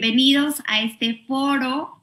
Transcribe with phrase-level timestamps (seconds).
[0.00, 2.02] Bienvenidos a este foro,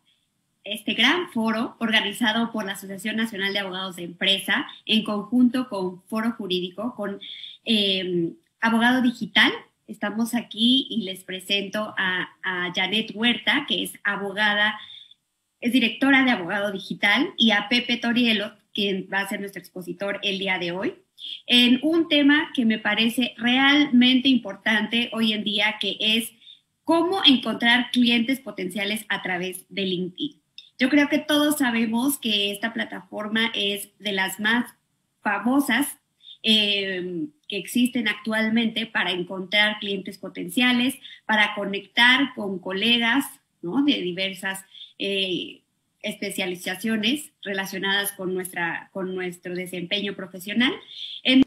[0.64, 6.04] este gran foro organizado por la Asociación Nacional de Abogados de Empresa en conjunto con
[6.04, 7.20] Foro Jurídico, con
[7.66, 9.52] em, Abogado Digital.
[9.88, 14.80] Estamos aquí y les presento a, a Janet Huerta, que es abogada,
[15.60, 20.20] es directora de Abogado Digital, y a Pepe Torielo, quien va a ser nuestro expositor
[20.22, 20.94] el día de hoy
[21.48, 26.32] en un tema que me parece realmente importante hoy en día, que es
[26.88, 30.42] cómo encontrar clientes potenciales a través de LinkedIn.
[30.80, 34.74] Yo creo que todos sabemos que esta plataforma es de las más
[35.22, 35.98] famosas
[36.44, 43.26] eh, que existen actualmente para encontrar clientes potenciales, para conectar con colegas
[43.62, 44.64] de diversas
[44.98, 45.64] eh,
[46.02, 50.72] especializaciones relacionadas con, nuestra, con nuestro desempeño profesional.
[51.26, 51.47] no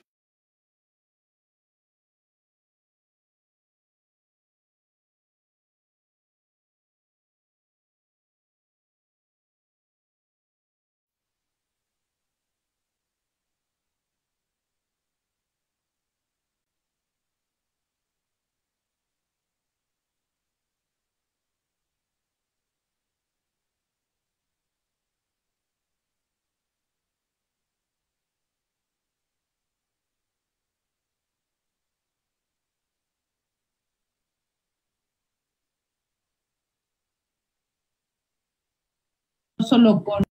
[39.63, 40.23] solo con,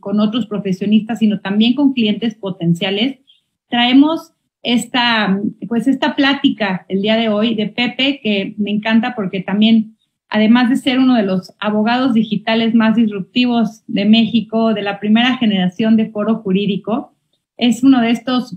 [0.00, 3.18] con otros profesionistas, sino también con clientes potenciales.
[3.68, 9.40] Traemos esta, pues esta plática el día de hoy de Pepe, que me encanta porque
[9.40, 9.96] también,
[10.28, 15.36] además de ser uno de los abogados digitales más disruptivos de México, de la primera
[15.38, 17.12] generación de foro jurídico,
[17.56, 18.56] es uno de estos,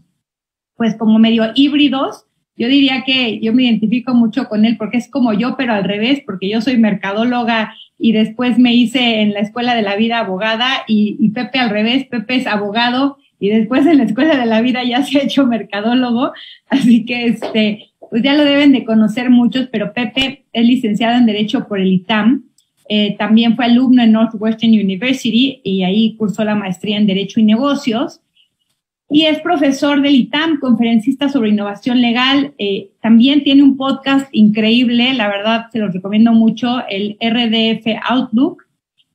[0.76, 2.26] pues como medio híbridos.
[2.58, 5.84] Yo diría que yo me identifico mucho con él porque es como yo, pero al
[5.84, 10.20] revés, porque yo soy mercadóloga y después me hice en la Escuela de la Vida
[10.20, 14.62] abogada y, Pepe al revés, Pepe es abogado y después en la Escuela de la
[14.62, 16.32] Vida ya se ha hecho mercadólogo,
[16.70, 21.26] así que este, pues ya lo deben de conocer muchos, pero Pepe es licenciado en
[21.26, 22.46] Derecho por el ITAM,
[22.88, 27.44] eh, también fue alumno en Northwestern University y ahí cursó la maestría en Derecho y
[27.44, 28.22] Negocios
[29.10, 32.54] y es profesor del ITAM, conferencista sobre innovación legal.
[32.58, 38.64] Eh, también tiene un podcast increíble, la verdad se los recomiendo mucho, el RDF Outlook,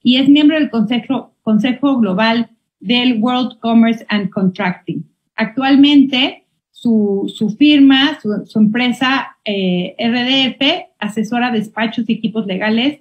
[0.02, 5.04] y es miembro del Consejo, Global del World Commerce and Contracting.
[5.34, 13.00] Actualmente, su, su firma, su, su empresa eh, RDF, asesora despachos y equipos legales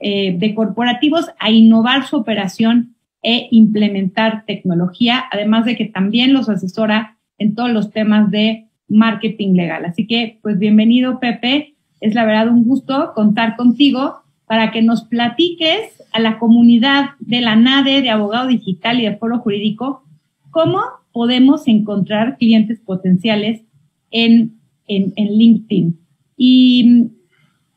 [0.00, 6.48] eh, de corporativos a innovar su operación e implementar tecnología, además de que también los
[6.48, 9.84] asesora en todos los temas de marketing legal.
[9.84, 11.74] Así que, pues bienvenido, Pepe.
[12.00, 14.16] Es la verdad un gusto contar contigo
[14.46, 19.16] para que nos platiques a la comunidad de la NADE, de Abogado Digital y de
[19.16, 20.04] Foro Jurídico,
[20.50, 20.80] cómo
[21.12, 23.62] podemos encontrar clientes potenciales
[24.10, 25.98] en, en, en LinkedIn.
[26.36, 27.10] Y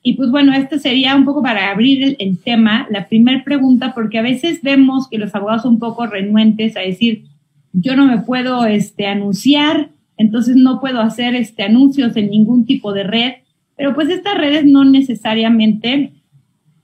[0.04, 4.18] y pues bueno, esto sería un poco para abrir el, tema, la primera pregunta, porque
[4.18, 7.26] a veces vemos que los abogados son un poco renuentes a decir,
[7.72, 12.94] yo no me puedo este, anunciar, entonces no puedo hacer este, anuncios en ningún tipo
[12.94, 13.32] de red,
[13.78, 16.14] pero pues estas redes no necesariamente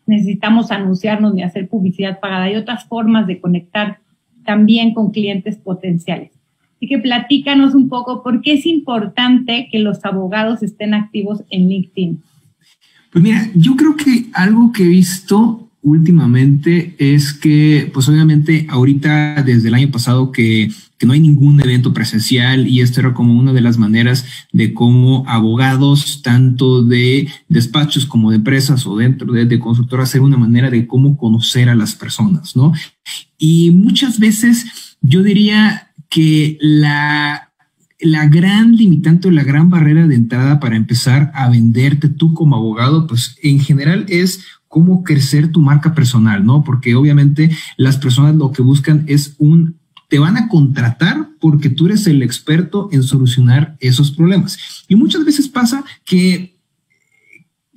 [0.06, 2.46] necesitamos anunciarnos ni hacer publicidad pagada.
[2.46, 4.00] Hay otras formas de conectar
[4.46, 6.31] también con clientes potenciales.
[6.78, 11.68] Así que platícanos un poco por qué es importante que los abogados estén activos en
[11.68, 12.22] LinkedIn.
[13.18, 19.42] Pues mira, yo creo que algo que he visto últimamente es que, pues obviamente ahorita
[19.42, 20.72] desde el año pasado que,
[21.02, 24.24] no hay ningún evento presencial y esto era como una de las maneras
[24.54, 30.22] de cómo abogados, tanto de despachos como de empresas o dentro de, de consultoras, hacer
[30.22, 32.72] una manera de cómo conocer a las personas, ¿no?
[33.40, 34.68] Y muchas veces
[35.02, 37.46] yo diría que la
[37.99, 42.55] la gran limitante o la gran barrera de entrada para empezar a venderte tú como
[42.55, 46.63] abogado, pues en general es cómo crecer tu marca personal, ¿no?
[46.63, 49.77] Porque obviamente las personas lo que buscan es un,
[50.09, 54.85] te van a contratar porque tú eres el experto en solucionar esos problemas.
[54.88, 56.56] Y muchas veces pasa que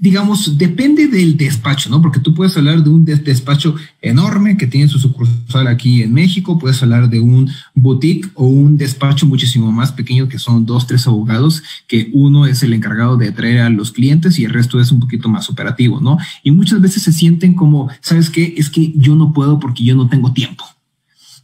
[0.00, 2.00] digamos, depende del despacho, ¿no?
[2.00, 6.58] Porque tú puedes hablar de un despacho enorme que tiene su sucursal aquí en México,
[6.58, 11.06] puedes hablar de un boutique o un despacho muchísimo más pequeño que son dos, tres
[11.06, 14.91] abogados, que uno es el encargado de atraer a los clientes y el resto es
[14.91, 16.17] un poquito más operativo, ¿no?
[16.43, 18.55] Y muchas veces se sienten como, ¿sabes qué?
[18.56, 20.64] Es que yo no puedo porque yo no tengo tiempo.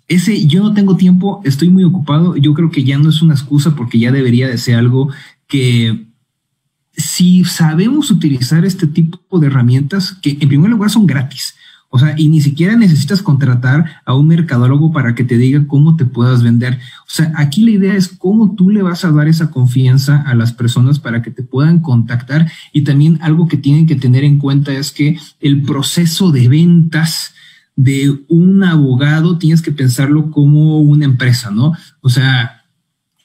[0.09, 3.35] Ese yo no tengo tiempo, estoy muy ocupado, yo creo que ya no es una
[3.35, 5.11] excusa porque ya debería de ser algo
[5.47, 6.06] que
[6.97, 11.55] si sabemos utilizar este tipo de herramientas, que en primer lugar son gratis,
[11.89, 15.97] o sea, y ni siquiera necesitas contratar a un mercadólogo para que te diga cómo
[15.97, 16.75] te puedas vender.
[16.75, 20.35] O sea, aquí la idea es cómo tú le vas a dar esa confianza a
[20.35, 22.51] las personas para que te puedan contactar.
[22.73, 27.33] Y también algo que tienen que tener en cuenta es que el proceso de ventas
[27.77, 31.73] de un abogado tienes que pensarlo como una empresa, ¿no?
[32.01, 32.56] O sea,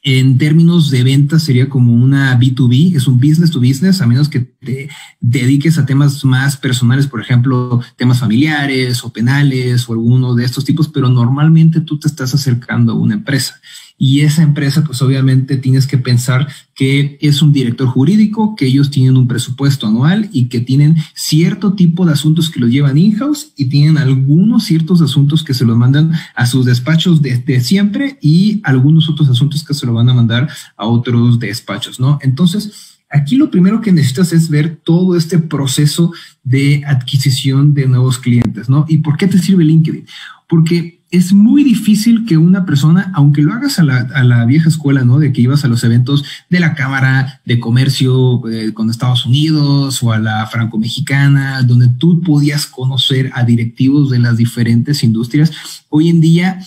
[0.04, 4.30] en términos de ventas sería como una B2B, es un business to business, a menos
[4.30, 4.90] que te
[5.22, 10.66] dediques a temas más personales, por ejemplo, temas familiares o penales o alguno de estos
[10.66, 13.62] tipos, pero normalmente tú te estás acercando a una empresa
[14.04, 18.90] y esa empresa, pues obviamente tienes que pensar que es un director jurídico, que ellos
[18.90, 23.52] tienen un presupuesto anual y que tienen cierto tipo de asuntos que los llevan in-house
[23.56, 28.60] y tienen algunos ciertos asuntos que se los mandan a sus despachos de, siempre y
[28.64, 32.18] algunos otros asuntos que se lo van a mandar a otros despachos, ¿no?
[32.24, 36.14] Entonces, Aquí lo primero que necesitas es ver todo este proceso
[36.44, 38.86] de adquisición de nuevos clientes, ¿no?
[38.88, 40.06] ¿Y por qué te sirve LinkedIn?
[40.48, 45.20] Porque es muy difícil que una persona, aunque lo hagas a la, vieja escuela, ¿no?
[45.20, 50.02] De que ibas a los eventos de la Cámara de Comercio eh, con Estados Unidos
[50.02, 55.52] o a la franco-mexicana, donde tú podías conocer a directivos de las diferentes industrias,
[55.90, 56.60] hoy en día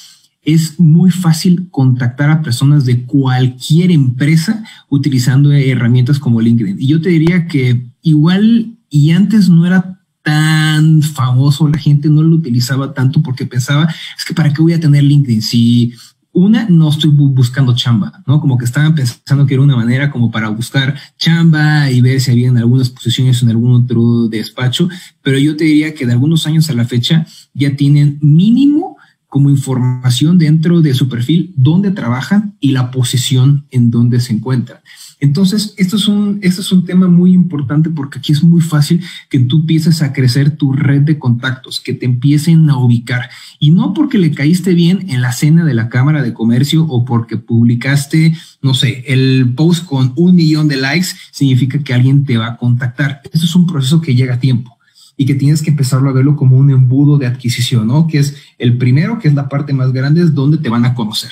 [0.44, 6.76] es muy fácil contactar a personas de cualquier empresa utilizando herramientas como LinkedIn.
[6.78, 12.22] Y yo te diría que igual y antes no era tan famoso, la gente no
[12.22, 15.92] lo utilizaba tanto porque pensaba, es que para qué voy a tener LinkedIn si
[16.34, 18.40] una, no estoy buscando chamba, ¿no?
[18.40, 22.32] Como que estaban pensando que era una manera como para buscar chamba y ver si
[22.32, 24.88] habían algunas posiciones en algún otro despacho,
[25.22, 27.24] pero yo te diría que de algunos años a la fecha
[27.54, 28.93] ya tienen mínimo
[29.34, 34.78] como información dentro de su perfil dónde trabajan y la posición en donde se encuentran.
[35.18, 39.02] Entonces, esto es, un, esto es un tema muy importante porque aquí es muy fácil
[39.28, 43.28] que tú empieces a crecer tu red de contactos, que te empiecen a ubicar.
[43.58, 47.04] Y no porque le caíste bien en la cena de la Cámara de Comercio o
[47.04, 52.36] porque publicaste, no sé, el post con un millón de likes, significa que alguien te
[52.36, 53.20] va a contactar.
[53.24, 54.73] Esto es un proceso que llega a tiempo
[55.16, 58.06] y que tienes que empezarlo a verlo como un embudo de adquisición, ¿no?
[58.06, 60.94] Que es el primero, que es la parte más grande, es donde te van a
[60.94, 61.30] conocer.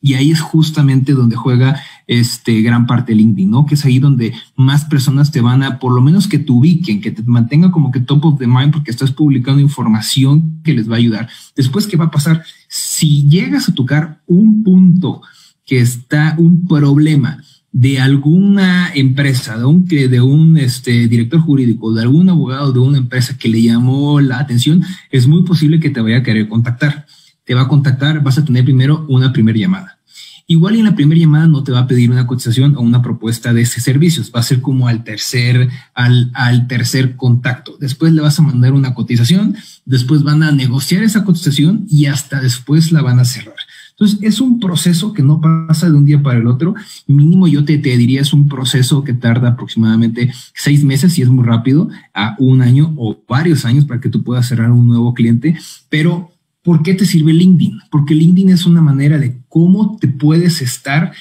[0.00, 3.64] Y ahí es justamente donde juega este gran parte LinkedIn, ¿no?
[3.64, 7.00] Que es ahí donde más personas te van a, por lo menos que te ubiquen,
[7.00, 10.90] que te mantenga como que top of the mind porque estás publicando información que les
[10.90, 11.28] va a ayudar.
[11.56, 12.44] Después, ¿qué va a pasar?
[12.68, 15.22] Si llegas a tocar un punto
[15.64, 17.42] que está un problema
[17.74, 22.98] de alguna empresa, de un, de un este, director jurídico, de algún abogado de una
[22.98, 27.04] empresa que le llamó la atención, es muy posible que te vaya a querer contactar.
[27.44, 29.98] Te va a contactar, vas a tener primero una primera llamada
[30.46, 33.54] Igual en la primera llamada no te va a pedir una cotización o una propuesta
[33.54, 37.78] de ese servicios, va a ser como al tercer, al, al tercer contacto.
[37.80, 42.40] Después le vas a mandar una cotización, después van a negociar esa cotización y hasta
[42.40, 43.56] después la van a cerrar.
[43.96, 46.74] Entonces, es un proceso que no pasa de un día para el otro.
[47.06, 51.28] Mínimo yo te, te diría es un proceso que tarda aproximadamente seis meses y es
[51.28, 55.14] muy rápido, a un año o varios años para que tú puedas cerrar un nuevo
[55.14, 55.56] cliente,
[55.88, 56.30] pero
[56.64, 57.78] ¿Por qué te sirve LinkedIn?
[57.90, 61.12] Porque LinkedIn es una manera de cómo te puedes estar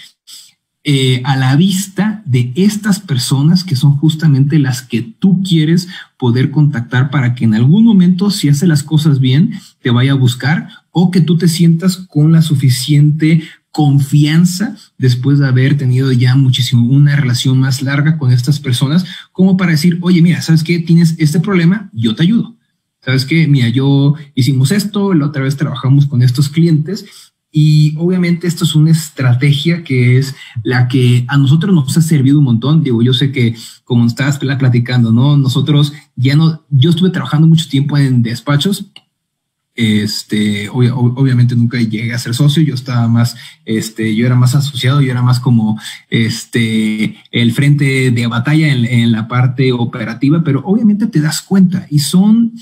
[0.86, 6.50] eh, a la vista de estas personas que son justamente las que tú quieres poder
[6.50, 10.70] contactar para que en algún momento, si hace las cosas bien, te vaya a buscar
[10.94, 16.88] o que tú te sientas con la suficiente confianza después de haber tenido ya muchísimo
[16.88, 20.80] una relación más larga con estas personas como para decir, oye, mira, ¿sabes qué?
[20.80, 22.56] Tienes este problema, yo te ayudo
[23.04, 23.48] ¿Sabes qué?
[23.48, 27.06] Mira, yo hicimos esto, la otra vez trabajamos con estos clientes
[27.52, 32.40] y obviamente esto es una estrategia que es la que a nosotros nos ha servido
[32.40, 32.82] un montón.
[32.82, 35.36] Digo, yo sé que como estabas platicando, ¿no?
[35.36, 38.86] Nosotros ya no, yo estuve trabajando mucho tiempo en despachos.
[39.76, 45.02] Este, obviamente nunca llegué a ser socio, yo estaba más, este, yo era más asociado,
[45.02, 45.80] yo era más como,
[46.12, 52.00] este, el frente de batalla en, la parte operativa, pero obviamente te das cuenta y
[52.00, 52.54] son,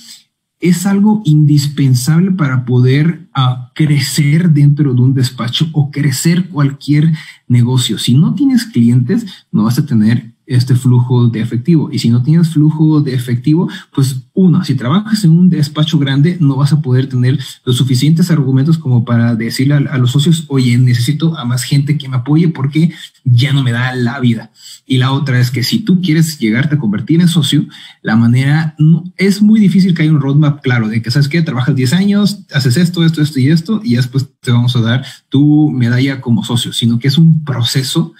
[0.61, 7.11] es algo indispensable para poder ah, crecer dentro de un despacho o crecer cualquier
[7.47, 7.97] negocio.
[7.97, 11.89] Si no tienes clientes, no vas a tener este flujo de efectivo.
[11.91, 16.37] Y si no tienes flujo de efectivo, pues uno, si trabajas en un despacho grande,
[16.39, 20.77] no vas a poder tener los suficientes argumentos como para decirle a, los socios, oye,
[20.77, 22.91] necesito a más gente que me apoye porque
[23.23, 24.51] ya no me da la vida.
[24.85, 27.65] Y la otra es que si tú quieres llegarte a convertir en socio,
[28.01, 28.75] la manera
[29.17, 32.39] es muy difícil que haya un roadmap claro de que sabes que trabajas 10 años,
[32.53, 36.43] haces esto, esto, esto y esto, y después te vamos a dar tu medalla como
[36.43, 38.13] socio, sino que es un proceso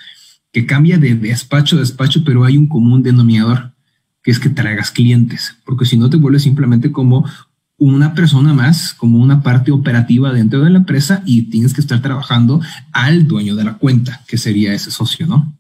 [0.52, 3.74] que cambia de despacho a despacho, pero hay un común denominador,
[4.24, 7.26] que es que traigas clientes, porque si no te vuelves simplemente como
[7.78, 12.00] una persona más, como una parte operativa dentro de la empresa y tienes que estar
[12.02, 15.58] trabajando al dueño de la cuenta, que sería ese socio, ¿no?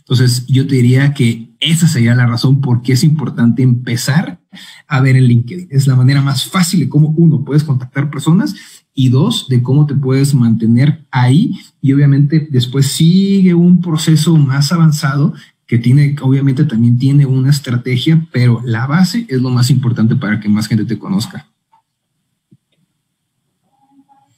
[0.00, 4.40] Entonces, yo te diría que esa sería la razón por qué es importante empezar
[4.86, 5.68] a ver en LinkedIn.
[5.70, 8.54] Es la manera más fácil de cómo uno puedes contactar personas
[8.92, 11.58] y dos, de cómo te puedes mantener ahí.
[11.82, 15.34] Y obviamente después sigue un proceso más avanzado
[15.66, 20.38] que tiene, obviamente también tiene una estrategia, pero la base es lo más importante para
[20.38, 21.48] que más gente te conozca.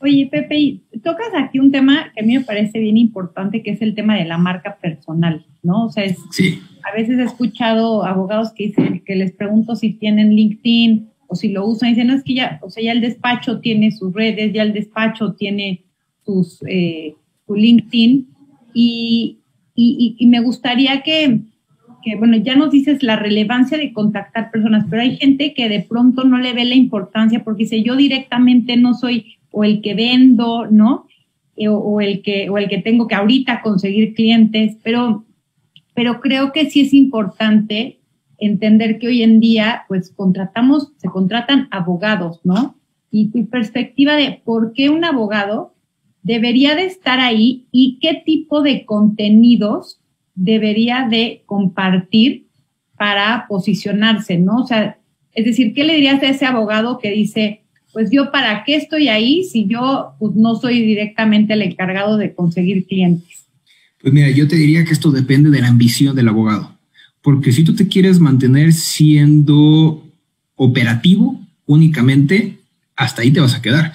[0.00, 3.80] Oye, Pepe, tocas aquí un tema que a mí me parece bien importante, que es
[3.80, 5.86] el tema de la marca personal, ¿no?
[5.86, 6.60] O sea, sí.
[6.82, 11.48] a veces he escuchado abogados que dicen que les pregunto si tienen LinkedIn o si
[11.48, 14.12] lo usan, y dicen, no, es que ya, o sea, ya el despacho tiene sus
[14.12, 15.84] redes, ya el despacho tiene
[16.22, 18.28] sus, eh, su LinkedIn,
[18.72, 19.38] y,
[19.74, 21.40] y, y me gustaría que,
[22.02, 25.80] que, bueno, ya nos dices la relevancia de contactar personas, pero hay gente que de
[25.80, 29.94] pronto no le ve la importancia porque dice, yo directamente no soy o el que
[29.94, 31.06] vendo, ¿no?
[31.56, 35.24] Eh, o, el que, o el que tengo que ahorita conseguir clientes, pero,
[35.94, 38.00] pero creo que sí es importante
[38.38, 42.76] entender que hoy en día, pues contratamos, se contratan abogados, ¿no?
[43.12, 45.73] Y tu perspectiva de por qué un abogado
[46.24, 49.98] debería de estar ahí y qué tipo de contenidos
[50.34, 52.46] debería de compartir
[52.96, 54.62] para posicionarse, ¿no?
[54.62, 54.98] O sea,
[55.34, 57.60] es decir, ¿qué le dirías a ese abogado que dice,
[57.92, 62.34] pues yo para qué estoy ahí si yo pues, no soy directamente el encargado de
[62.34, 63.44] conseguir clientes?
[64.00, 66.76] Pues mira, yo te diría que esto depende de la ambición del abogado,
[67.22, 70.02] porque si tú te quieres mantener siendo
[70.56, 72.58] operativo únicamente,
[72.96, 73.93] hasta ahí te vas a quedar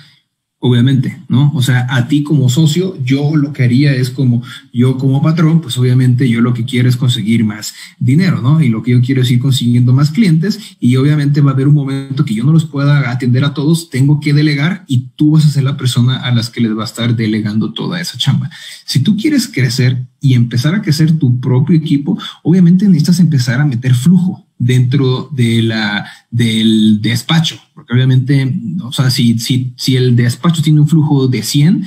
[0.61, 1.51] obviamente, ¿no?
[1.55, 5.61] O sea, a ti como socio, yo lo que haría es como, yo como patrón,
[5.61, 8.61] pues obviamente yo lo que quiero es conseguir más dinero, ¿no?
[8.61, 11.69] Y lo que yo quiero es ir consiguiendo más clientes y obviamente va a haber
[11.69, 15.31] un momento que yo no los pueda atender a todos, tengo que delegar y tú
[15.31, 18.17] vas a ser la persona a las que les va a estar delegando toda esa
[18.17, 18.49] chamba.
[18.85, 23.65] Si tú quieres crecer y empezar a crecer tu propio equipo, obviamente necesitas empezar a
[23.65, 30.15] meter flujo dentro de la, del despacho, porque obviamente, o sea, si, si, si el
[30.15, 31.85] despacho tiene un flujo de 100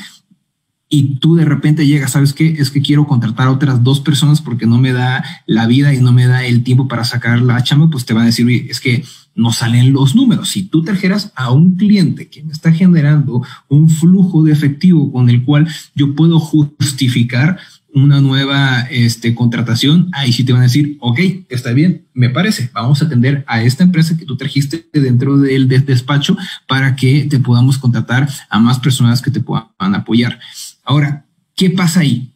[0.89, 2.57] y tú de repente llegas, ¿sabes qué?
[2.59, 6.01] Es que quiero contratar a otras dos personas porque no me da la vida y
[6.01, 8.81] no me da el tiempo para sacar la chamba, pues te va a decir, es
[8.81, 10.51] que no salen los números.
[10.51, 15.31] Si tú trajeras a un cliente que me está generando un flujo de efectivo con
[15.31, 17.59] el cual yo puedo justificar
[17.95, 22.71] una nueva este, contratación, ahí sí te van a decir, ok, está bien, me parece,
[22.73, 27.39] vamos a atender a esta empresa que tú trajiste dentro del despacho para que te
[27.39, 30.41] podamos contratar a más personas que te puedan apoyar.
[30.85, 32.33] Ahora, ¿qué pasa ahí?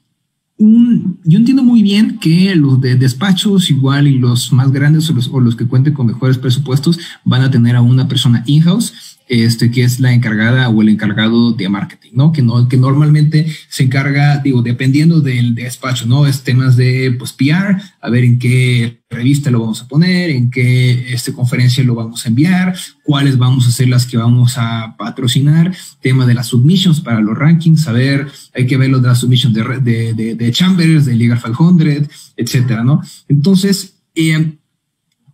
[0.58, 5.28] Yo entiendo muy bien que los de despachos igual y los más grandes o los,
[5.28, 9.70] o los que cuenten con mejores presupuestos van a tener a una persona in-house este,
[9.70, 12.32] que es la encargada o el encargado de marketing, ¿no?
[12.32, 16.26] Que, no, que normalmente se encarga, digo, dependiendo del despacho, ¿no?
[16.26, 20.50] Es temas de, pues, PR, a ver en qué revista lo vamos a poner, en
[20.50, 24.94] qué este, conferencia lo vamos a enviar, cuáles vamos a ser las que vamos a
[24.96, 29.08] patrocinar, tema de las submissions para los rankings, a ver, hay que ver los de
[29.08, 33.02] las submissions de, de, de, Chambers, de Legal 500, etcétera, ¿no?
[33.28, 34.56] Entonces, eh,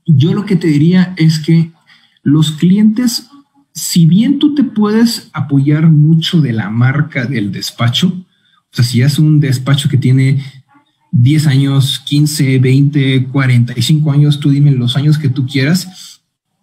[0.06, 1.70] yo lo que te diría es que
[2.22, 3.26] los clientes
[3.74, 9.02] si bien tú te puedes apoyar mucho de la marca del despacho, o sea, si
[9.02, 10.42] es un despacho que tiene
[11.12, 16.11] 10 años, 15, 20, 45 años, tú dime los años que tú quieras,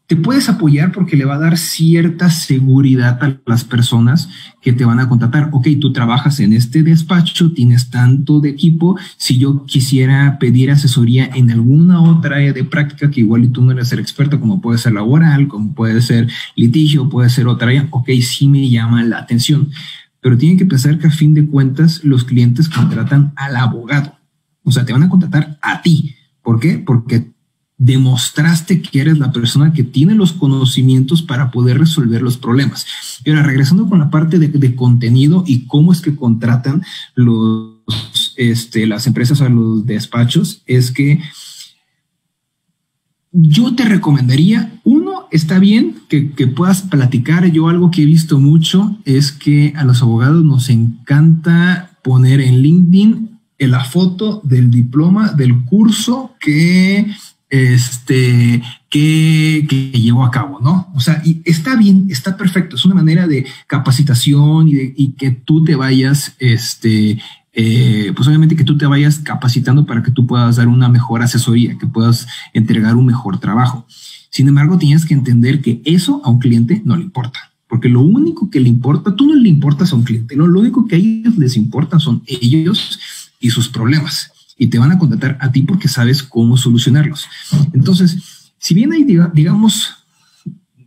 [0.09, 4.27] te puedes apoyar porque le va a dar cierta seguridad a las personas
[4.59, 5.49] que te van a contratar.
[5.51, 8.97] Ok, tú trabajas en este despacho, tienes tanto de equipo.
[9.17, 13.71] Si yo quisiera pedir asesoría en alguna otra área de práctica que igual tú no
[13.71, 17.87] eres ser experto, como puede ser laboral, como puede ser litigio, puede ser otra área,
[17.91, 19.69] ok, sí me llama la atención.
[20.21, 24.17] Pero tienen que pensar que a fin de cuentas los clientes contratan al abogado.
[24.63, 26.15] O sea, te van a contratar a ti.
[26.41, 26.79] ¿Por qué?
[26.79, 27.27] Porque
[27.79, 32.85] demostraste que eres la persona que tiene los conocimientos para poder resolver los problemas.
[33.23, 36.83] Y ahora, regresando con la parte de, contenido y cómo es que contratan
[38.35, 41.21] este, las empresas a los despachos, es que
[43.31, 47.45] yo te recomendaría, uno, está bien que, puedas platicar.
[47.49, 52.61] Yo algo que he visto mucho es que a los abogados nos encanta poner en
[52.61, 57.05] LinkedIn la foto del diploma del curso que
[57.49, 60.91] este, que, que, llevó a cabo, ¿no?
[60.95, 65.11] O sea, y está bien, está perfecto, es una manera de capacitación y, de, y
[65.13, 67.19] que tú te vayas, este,
[67.53, 71.23] eh, pues obviamente que tú te vayas capacitando para que tú puedas dar una mejor
[71.23, 73.85] asesoría, que puedas entregar un mejor trabajo.
[74.29, 77.51] Sin embargo, tienes que entender que eso a un cliente no le importa.
[77.67, 80.87] Porque lo único que le importa, tú no le importas a un cliente, lo único
[80.87, 82.99] que a ellos les importa son ellos
[83.39, 84.31] y sus problemas.
[84.59, 87.27] Y te van a contratar a ti porque sabes cómo solucionarlos.
[87.73, 89.95] Entonces, si bien hay, digamos,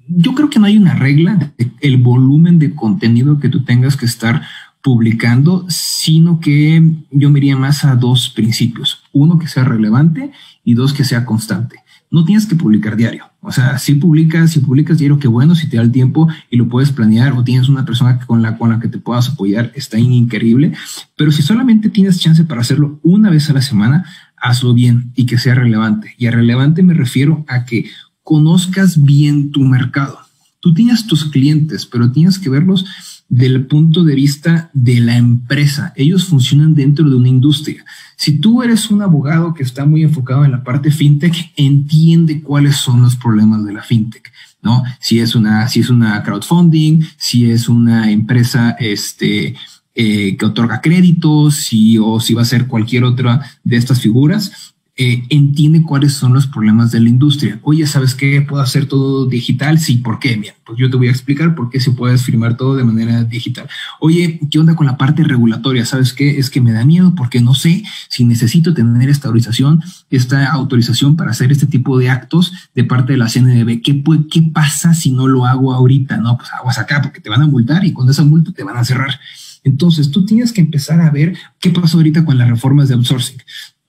[0.07, 4.07] yo creo que no hay una regla el volumen de contenido que tú tengas que
[4.07, 4.43] estar
[4.83, 9.03] publicando, sino que yo me iría más a dos principios.
[9.13, 10.33] Uno, que sea relevante
[10.65, 11.77] y dos, que sea constante.
[12.13, 13.25] No tienes que publicar diario.
[13.41, 16.57] O sea, si publicas, si publicas diario, qué bueno, si te da el tiempo y
[16.57, 19.73] lo puedes planear o tienes una persona con la, con la que te puedas apoyar,
[19.75, 20.73] está increíble.
[21.17, 24.05] Pero si solamente tienes chance para hacerlo una vez a la semana,
[24.37, 26.15] hazlo bien y que sea relevante.
[26.19, 27.87] Y a relevante me refiero a que
[28.23, 30.21] conozcas bien tu mercado.
[30.63, 32.85] Tú tienes tus clientes, pero tienes que verlos
[33.29, 35.93] del punto de vista de la empresa.
[35.97, 37.85] Ellos funcionan dentro de una industria.
[38.17, 42.77] Si tú eres un abogado que está muy enfocado en la parte fintech, entiende cuáles
[42.77, 44.33] son los problemas de la fintech.
[44.63, 44.85] ¿no?
[45.01, 49.57] Si es una, si es una crowdfunding, si es una empresa este,
[49.97, 54.75] eh, que otorga créditos, si, o si va a ser cualquier otra de estas figuras,
[54.95, 57.59] eh, entiende cuáles son los problemas de la industria.
[57.63, 58.43] Oye, ¿sabes qué?
[58.43, 59.79] ¿Puedo hacer todo digital?
[59.79, 60.37] Sí, ¿por qué?
[60.37, 63.25] Bien, pues yo te voy a explicar por qué se puede firmar todo de manera
[63.25, 63.67] digital.
[64.01, 65.87] Oye, ¿qué onda con la parte regulatoria?
[65.87, 66.39] ¿Sabes qué?
[66.39, 71.17] Es que me da miedo porque no sé si necesito tener esta autorización, esta autorización
[71.17, 73.81] para hacer este tipo de actos de parte de la CNDB.
[73.81, 76.19] ¿Qué, qué pasa si no lo hago ahorita?
[76.19, 78.77] No, pues aguas acá porque te van a multar y con esa multa te van
[78.77, 79.19] a cerrar.
[79.65, 83.39] Entonces tú tienes que empezar a ver qué pasó ahorita con las reformas de outsourcing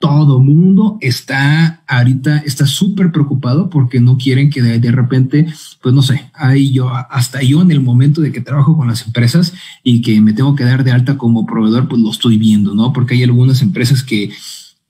[0.04, 5.46] todo mundo está ahorita, está súper preocupado porque no quieren que de, repente,
[5.80, 9.06] pues no sé, ahí yo, hasta yo en el momento de que trabajo con las
[9.06, 12.74] empresas y que me tengo que dar de alta como proveedor, pues lo estoy viendo,
[12.74, 12.92] ¿no?
[12.92, 14.30] Porque hay algunas empresas que,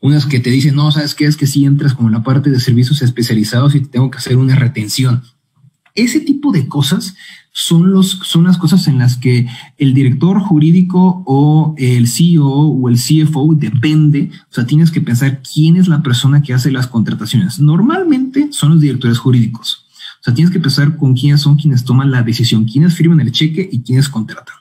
[0.01, 2.59] unas que te dicen, no, sabes qué es que si entras como la parte de
[2.59, 5.23] servicios especializados y te tengo que hacer una retención.
[5.95, 7.15] Ese tipo de cosas
[7.57, 9.47] son, los, son las cosas en las que
[9.79, 15.41] el director jurídico o el CEO o el CFO depende, o sea, tienes que pensar
[15.41, 17.61] quién es la persona que hace las contrataciones.
[17.61, 19.87] Normalmente son los directores jurídicos.
[20.21, 23.31] O sea, tienes que pensar con quiénes son quienes toman la decisión, quiénes firman el
[23.31, 24.57] cheque y quiénes contratan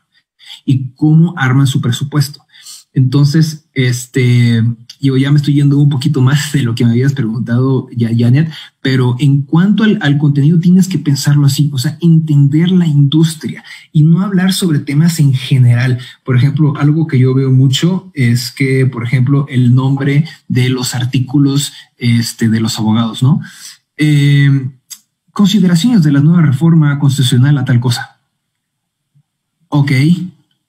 [0.64, 2.46] y cómo arman su presupuesto.
[2.94, 4.64] Entonces, este,
[5.04, 8.10] yo ya me estoy yendo un poquito más de lo que me habías preguntado ya,
[8.18, 8.50] Janet,
[8.82, 14.04] pero en cuanto al, contenido tienes que pensarlo así, o sea, entender la industria y
[14.04, 16.00] no hablar sobre temas en general.
[16.24, 20.96] Por ejemplo, algo que yo veo mucho es que, por ejemplo, el nombre de los
[20.96, 23.42] artículos este, de los abogados, ¿no?
[23.98, 24.70] Eh,
[25.34, 28.20] consideraciones de la nueva reforma constitucional a tal cosa.
[29.68, 29.92] Ok,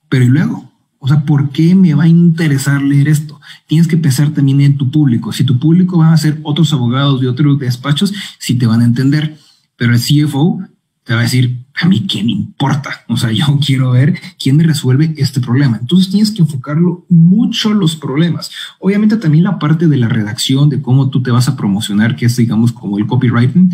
[0.08, 0.72] pero ¿y luego?
[0.98, 3.33] O sea, ¿por qué me va a interesar leer esto?
[3.66, 5.32] Tienes que pensar también en tu público.
[5.32, 8.84] Si tu público van a ser otros abogados de otros despachos, sí te van a
[8.84, 9.36] entender.
[9.76, 10.60] Pero el CFO
[11.04, 13.04] te va a decir, a mí qué me importa.
[13.08, 15.78] O sea, yo quiero ver quién me resuelve este problema.
[15.80, 18.50] Entonces tienes que enfocarlo mucho los problemas.
[18.80, 22.26] Obviamente también la parte de la redacción, de cómo tú te vas a promocionar, que
[22.26, 23.70] es digamos como el copywriting,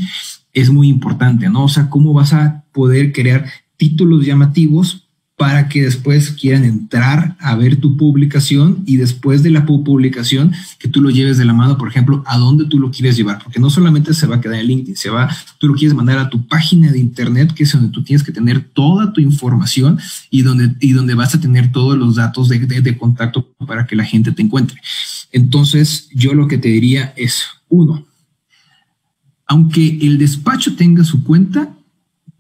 [0.53, 1.64] es muy importante, ¿no?
[1.64, 5.09] O sea, cómo vas a poder crear títulos llamativos
[5.40, 10.87] para que después quieran entrar a ver tu publicación y después de la publicación que
[10.87, 13.59] tú lo lleves de la mano, por ejemplo, a dónde tú lo quieres llevar, porque
[13.59, 16.29] no solamente se va a quedar en LinkedIn, se va, tú lo quieres mandar a
[16.29, 19.98] tu página de internet, que es donde tú tienes que tener toda tu información
[20.29, 23.96] y donde, y donde vas a tener todos los datos de, de contacto para que
[23.96, 24.79] la gente te encuentre.
[25.33, 28.05] Entonces, yo lo que te diría es, uno,
[29.46, 31.74] aunque el despacho tenga su cuenta,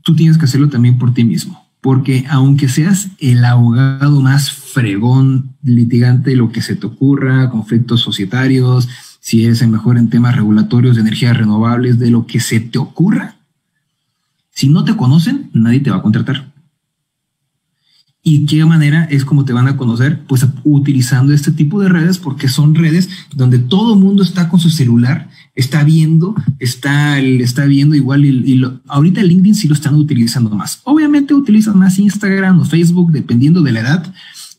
[0.02, 5.56] tú tienes que hacerlo también por ti mismo porque aunque seas el abogado más fregón,
[5.62, 8.88] litigante, lo que se te ocurra, conflictos societarios,
[9.20, 12.78] si eres el mejor en temas regulatorios de energías renovables, de lo que se te
[12.78, 13.36] ocurra,
[14.50, 16.52] si no te conocen, nadie te va a contratar.
[18.22, 20.24] ¿Y qué manera es como te van a conocer?
[20.26, 24.60] Pues utilizando este tipo de redes porque son redes donde todo el mundo está con
[24.60, 25.29] su celular,
[25.60, 30.80] está viendo, está, está viendo igual y, ahorita LinkedIn sí lo están utilizando más.
[30.84, 34.14] Obviamente utilizan más Instagram o Facebook dependiendo de la edad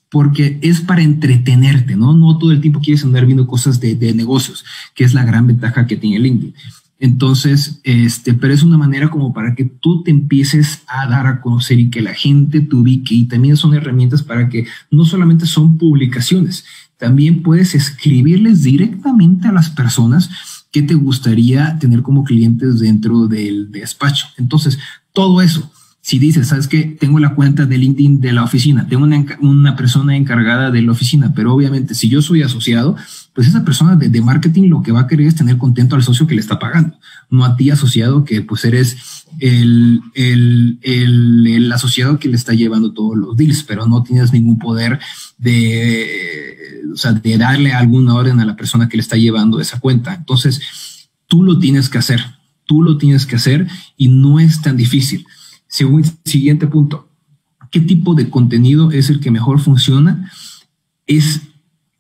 [0.10, 2.14] porque es para entretenerte, ¿no?
[2.14, 5.48] No todo el tiempo quieres andar viendo cosas de, de negocios, que es la gran
[5.48, 6.54] ventaja que tiene LinkedIn.
[7.00, 11.42] Entonces, este, pero es una manera como para que tú te empieces a dar a
[11.42, 15.48] conocer y que la gente te ubique y también son herramientas para que no solamente
[15.48, 16.64] son publicaciones,
[16.98, 20.30] también puedes escribirles directamente a las personas
[20.72, 24.28] que te gustaría tener como clientes dentro del despacho.
[24.38, 24.80] Entonces,
[25.14, 26.84] todo eso, Si dices, ¿sabes qué?
[27.00, 30.92] Tengo la cuenta de LinkedIn de la oficina, tengo una, una persona encargada de la
[30.92, 32.96] oficina, pero obviamente si yo soy asociado,
[33.34, 36.04] pues esa persona de, de, marketing lo que va a querer es tener contento al
[36.04, 36.98] socio que le está pagando,
[37.30, 38.98] no a ti asociado que pues eres
[39.40, 44.34] el, el, el, el asociado que le está llevando todos los deals, pero no tienes
[44.34, 45.00] ningún poder
[45.38, 49.80] de, o sea, de darle alguna orden a la persona que le está llevando esa
[49.80, 50.14] cuenta.
[50.14, 50.62] Entonces,
[51.28, 52.22] tú lo tienes que hacer,
[52.66, 55.26] tú lo tienes que hacer y no es tan difícil.
[55.72, 57.08] Siguiente punto,
[57.72, 60.30] ¿qué tipo de contenido es el que mejor funciona?
[61.08, 61.42] Es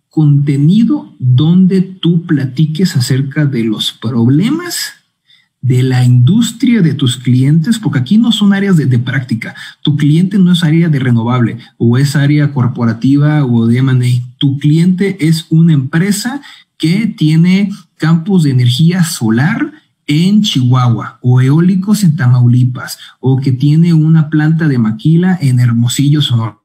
[0.09, 4.91] contenido donde tú platiques acerca de los problemas
[5.61, 9.55] de la industria de tus clientes, porque aquí no son áreas de, de, práctica.
[9.81, 14.37] Tu cliente no es área de renovable o es área corporativa o de M&A.
[14.37, 16.41] Tu cliente es una empresa
[16.77, 19.71] que tiene campos de energía solar
[20.11, 26.21] en Chihuahua o eólicos en Tamaulipas o que tiene una planta de maquila en Hermosillo,
[26.21, 26.57] Sonora.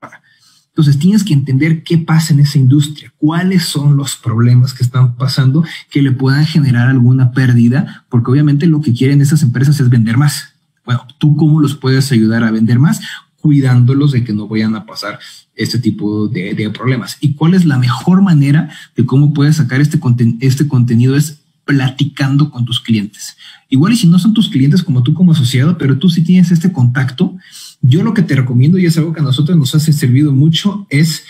[0.68, 5.14] Entonces tienes que entender qué pasa en esa industria, cuáles son los problemas que están
[5.16, 9.88] pasando que le puedan generar alguna pérdida, porque obviamente lo que quieren esas empresas es
[9.88, 10.54] vender más.
[10.84, 13.00] Bueno, ¿tú cómo los puedes ayudar a vender más?
[13.40, 15.18] Cuidándolos de que no vayan a pasar
[15.54, 17.16] este tipo de, problemas.
[17.20, 20.00] ¿Y cuál es la mejor manera de cómo puedes sacar este,
[20.40, 21.16] este contenido?
[21.16, 23.36] Es platicando con tus clientes.
[23.68, 26.50] Igual y si no son tus clientes como tú como asociado, pero tú sí tienes
[26.52, 27.36] este contacto,
[27.82, 30.86] yo lo que te recomiendo y es algo que a nosotros nos ha servido mucho
[30.88, 31.24] es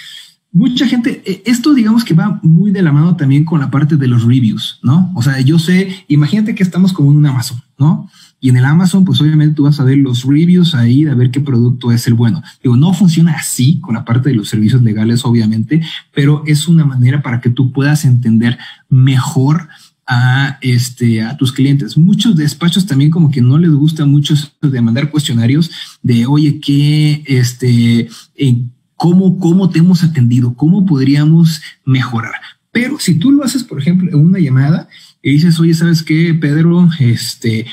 [0.52, 3.96] mucha gente, eh, esto digamos que va muy de la mano también con la parte
[3.96, 5.10] de los reviews, ¿no?
[5.14, 8.08] O sea, yo sé, imagínate que estamos como en un Amazon, ¿no?
[8.38, 11.30] Y en el Amazon, pues obviamente tú vas a ver los reviews ahí de ver
[11.30, 12.42] qué producto es el bueno.
[12.62, 15.82] Digo, no funciona así con la parte de los servicios legales, obviamente,
[16.14, 19.68] pero es una manera para que tú puedas entender mejor
[20.06, 21.96] a, este, a tus clientes.
[21.96, 25.70] Muchos despachos también como que no les gusta mucho de mandar cuestionarios
[26.02, 28.62] de, oye, ¿qué, este, eh,
[28.94, 30.54] cómo, cómo te hemos atendido?
[30.54, 32.34] ¿Cómo podríamos mejorar?
[32.70, 34.88] Pero si tú lo haces, por ejemplo, en una llamada
[35.22, 36.88] y dices, oye, ¿sabes qué, Pedro?
[36.98, 37.66] Este,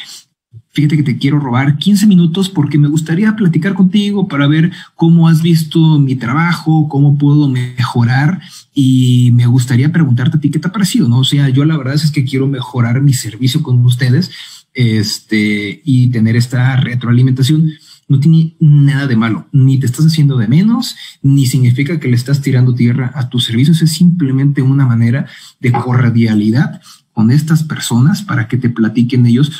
[0.74, 5.28] fíjate que te quiero robar 15 minutos porque me gustaría platicar contigo para ver cómo
[5.28, 8.42] has visto mi trabajo, cómo puedo mejorar
[8.74, 11.20] y me gustaría preguntarte a ti qué te ha parecido, ¿no?
[11.20, 14.32] O sea, yo la verdad es que quiero mejorar mi servicio con ustedes
[14.74, 17.72] este, y tener esta retroalimentación.
[18.08, 22.16] No tiene nada de malo, ni te estás haciendo de menos, ni significa que le
[22.16, 25.28] estás tirando tierra a tus servicios, es simplemente una manera
[25.60, 26.82] de cordialidad
[27.14, 29.52] con estas personas para que te platiquen ellos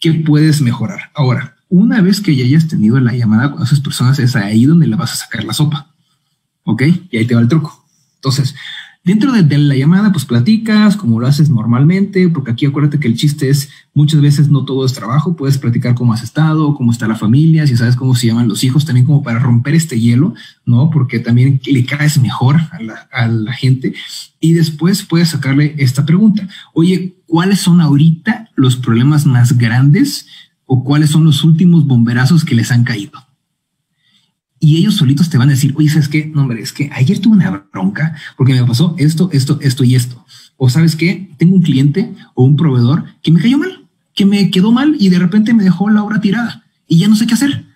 [0.00, 1.10] qué puedes mejorar.
[1.14, 4.86] Ahora, una vez que ya hayas tenido la llamada con esas personas, es ahí donde
[4.86, 5.94] le vas a sacar la sopa.
[6.64, 6.82] ¿Ok?
[7.10, 7.86] Y ahí te va el truco.
[8.16, 8.54] Entonces,
[9.10, 13.16] dentro de, la llamada, pues platicas como lo haces normalmente, porque aquí acuérdate que el
[13.16, 17.08] chiste es muchas veces no todo es trabajo, puedes platicar cómo has estado, cómo está
[17.08, 20.34] la familia, si sabes cómo se llaman los hijos, también como para romper este hielo,
[20.64, 20.90] ¿no?
[20.90, 23.94] Porque también le caes mejor a la, a la gente.
[24.38, 26.46] Y después puedes sacarle esta pregunta.
[26.72, 30.28] Oye, ¿cuáles son ahorita los problemas más grandes
[30.66, 33.29] o cuáles son los últimos bomberazos que les han caído?
[34.60, 36.26] Y ellos solitos te van a decir, oye, ¿sabes qué?
[36.26, 39.94] No, hombre, es que ayer tuve una bronca porque me pasó esto, esto, esto y
[39.94, 40.24] esto.
[40.56, 41.30] O sabes qué?
[41.38, 45.08] Tengo un cliente o un proveedor que me cayó mal, que me quedó mal y
[45.08, 47.70] de repente me dejó la obra tirada y ya no sé qué hacer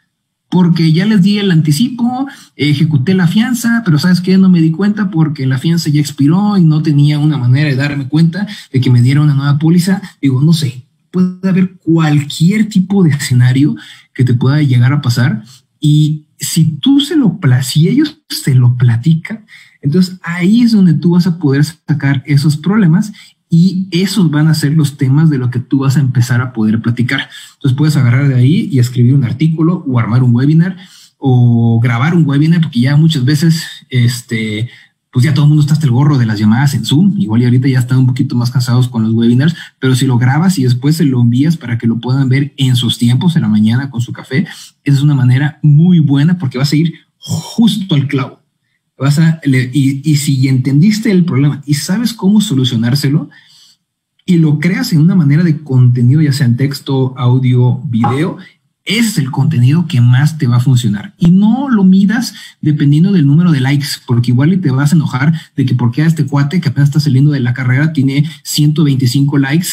[0.55, 4.39] porque ya les di el anticipo, ejecuté la fianza, pero sabes qué?
[4.39, 7.75] No me di cuenta porque la fianza ya expiró y no tenía una manera de
[7.75, 10.01] darme cuenta de que me diera una nueva póliza.
[10.23, 13.75] Digo, no sé, puede haber cualquier tipo de escenario
[14.15, 15.43] que te pueda llegar a pasar
[15.81, 19.47] y si tú se lo, si ellos se lo platican,
[19.83, 23.13] entonces ahí es donde tú vas a poder sacar esos problemas
[23.51, 26.53] y esos van a ser los temas de lo que tú vas a empezar a
[26.53, 27.29] poder platicar.
[27.55, 30.77] Entonces puedes agarrar de ahí y escribir un artículo o armar un webinar
[31.19, 34.69] o grabar un webinar, porque ya muchas veces, este,
[35.15, 37.15] pues ya todo el mundo está hasta el gorro de las llamadas en Zoom.
[37.21, 40.19] Igual y ahorita ya están un poquito más cansados con los webinars, pero si lo
[40.19, 43.43] grabas y después se lo envías para que lo puedan ver en sus tiempos, en
[43.43, 44.45] la mañana con su café,
[44.83, 48.41] es una manera muy buena porque vas a ir justo al clavo.
[48.99, 53.31] Vas a, y, y si entendiste el problema y sabes cómo solucionárselo
[54.27, 58.39] y lo creas en una manera de contenido, ya sea en texto, audio, video,
[58.85, 61.15] ese es el contenido que más te va a funcionar.
[61.19, 65.33] Y no lo midas dependiendo del número de likes, porque igual te vas a enojar
[65.57, 69.39] de que porque a este cuate que apenas está saliendo de la carrera tiene 125
[69.39, 69.69] likes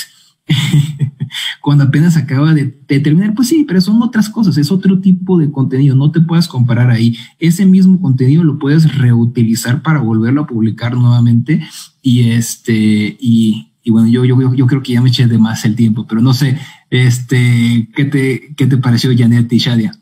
[1.61, 3.33] cuando apenas acaba de, terminar.
[3.33, 6.89] Pues sí, pero son otras cosas, es otro tipo de contenido, no te puedes comparar
[6.89, 7.17] ahí.
[7.37, 11.61] Ese mismo contenido lo puedes reutilizar para volverlo a publicar nuevamente
[12.01, 15.65] y este, y, y bueno, yo, yo, yo creo que ya me eché de más
[15.65, 16.57] el tiempo, pero no sé,
[16.91, 19.93] este, ¿qué te, qué te pareció Janet y Shadia?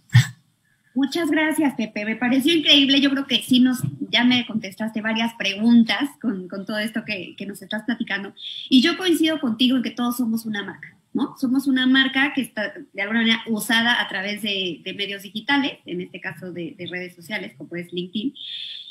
[0.96, 2.04] Muchas gracias, Pepe.
[2.04, 3.00] Me pareció increíble.
[3.00, 7.62] Yo creo que sí nos, ya me contestaste varias preguntas con, todo esto que, nos
[7.62, 8.34] estás platicando.
[8.70, 11.36] Y yo coincido contigo en que todos somos una marca, ¿no?
[11.38, 16.02] Somos una marca que está de alguna manera usada a través de, medios digitales, en
[16.02, 18.34] este caso de, redes sociales, como es LinkedIn.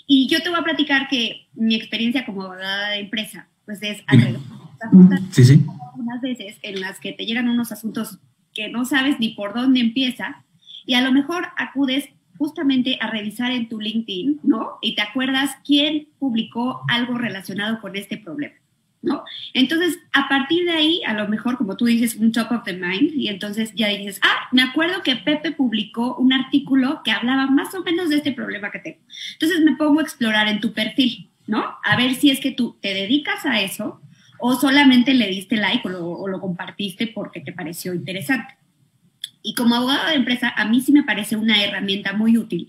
[0.07, 4.03] Y yo te voy a platicar que mi experiencia como abogada de empresa, pues es
[4.07, 4.58] alrededor.
[5.31, 5.67] Sí, sí.
[5.97, 8.19] Unas veces en las que te llegan unos asuntos
[8.55, 10.45] que no sabes ni por dónde empieza
[10.87, 14.79] y a lo mejor acudes justamente a revisar en tu LinkedIn, ¿no?
[14.81, 18.55] Y te acuerdas quién publicó algo relacionado con este problema,
[19.03, 19.25] ¿no?
[19.55, 22.75] Entonces, a partir de ahí, a lo mejor, como tú dices, un top of the
[22.75, 27.49] mind, y entonces ya dices, ah, me acuerdo que Pepe publicó un artículo que hablaba
[27.49, 28.99] más o menos de este problema que tengo.
[29.33, 31.65] Entonces me pongo a explorar en tu perfil, ¿no?
[31.83, 34.01] A ver si es que tú te dedicas a eso
[34.41, 38.55] o solamente le diste like o lo, o lo compartiste porque te pareció interesante.
[39.43, 42.67] Y como abogado de empresa, a mí sí me parece una herramienta muy útil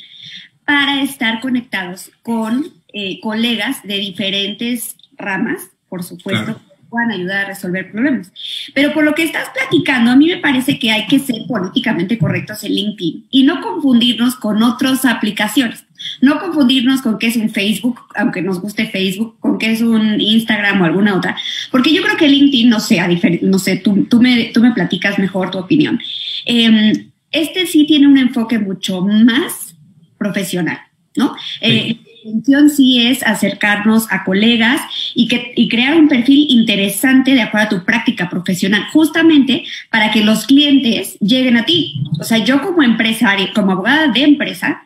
[0.66, 7.48] para estar conectados con eh, colegas de diferentes ramas, por supuesto, que puedan ayudar a
[7.50, 8.32] resolver problemas.
[8.74, 12.20] Pero por lo que estás platicando, a mí me parece que hay que ser políticamente
[12.20, 15.86] correctos en LinkedIn y no confundirnos con otras aplicaciones.
[16.22, 20.20] No confundirnos con qué es un Facebook, aunque nos guste Facebook, con qué es un
[20.20, 21.38] Instagram o alguna otra.
[21.72, 23.00] Porque yo creo que LinkedIn, no sé,
[23.42, 26.00] no sé, tú, tú, me, tú me platicas mejor tu opinión.
[26.46, 29.76] Em, este sí tiene un enfoque mucho más
[30.18, 30.80] profesional,
[31.16, 31.36] ¿no?
[31.62, 34.82] Eh, la intención sí es acercarnos a colegas
[35.16, 40.12] y, que, y crear un perfil interesante de acuerdo a tu práctica profesional, justamente para
[40.12, 42.02] que los clientes lleguen a ti.
[42.20, 44.84] O sea, yo como empresaria, como abogada de empresa,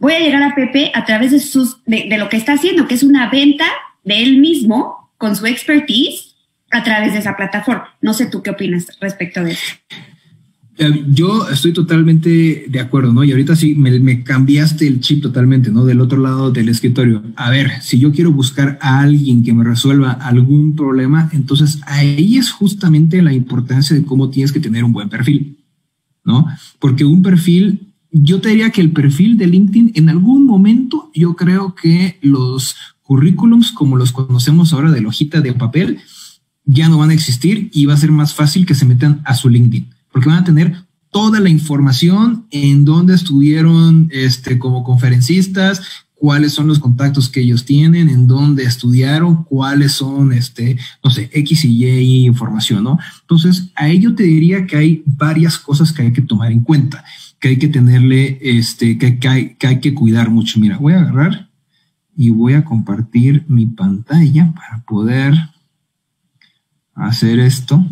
[0.00, 2.94] voy a llegar a Pepe a través de, sus, de, lo que está haciendo, que
[2.94, 3.66] es una venta
[4.02, 6.34] de él mismo con su expertise
[6.70, 7.94] a través de esa plataforma.
[8.00, 9.74] No sé tú qué opinas respecto de eso.
[10.78, 13.22] Eh, yo estoy totalmente de acuerdo, ¿no?
[13.22, 15.84] Y ahorita sí me, cambiaste el chip totalmente, ¿no?
[15.84, 17.22] Del otro lado del escritorio.
[17.36, 22.38] A ver, si yo quiero buscar a alguien que me resuelva algún problema, entonces ahí
[22.38, 25.58] es justamente la importancia de cómo tienes que tener un buen perfil,
[26.24, 26.46] ¿no?
[26.78, 31.36] Porque un perfil, yo te diría que el perfil de LinkedIn en algún momento, yo
[31.36, 35.98] creo que los currículums como los conocemos ahora de la hojita de papel
[36.64, 39.34] ya no van a existir y va a ser más fácil que se metan a
[39.34, 45.82] su LinkedIn porque van a tener toda la información en dónde estuvieron este, como conferencistas,
[46.14, 51.30] cuáles son los contactos que ellos tienen, en dónde estudiaron, cuáles son, este, no sé,
[51.32, 52.98] X y Y información, ¿no?
[53.22, 57.04] Entonces, a ello te diría que hay varias cosas que hay que tomar en cuenta,
[57.40, 60.60] que hay que tenerle, este, que, que, hay, que hay que cuidar mucho.
[60.60, 61.48] Mira, voy a agarrar
[62.14, 65.34] y voy a compartir mi pantalla para poder
[66.94, 67.82] hacer esto.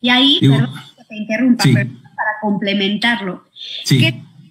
[0.00, 3.44] Y ahí, te interrumpa, pero para complementarlo.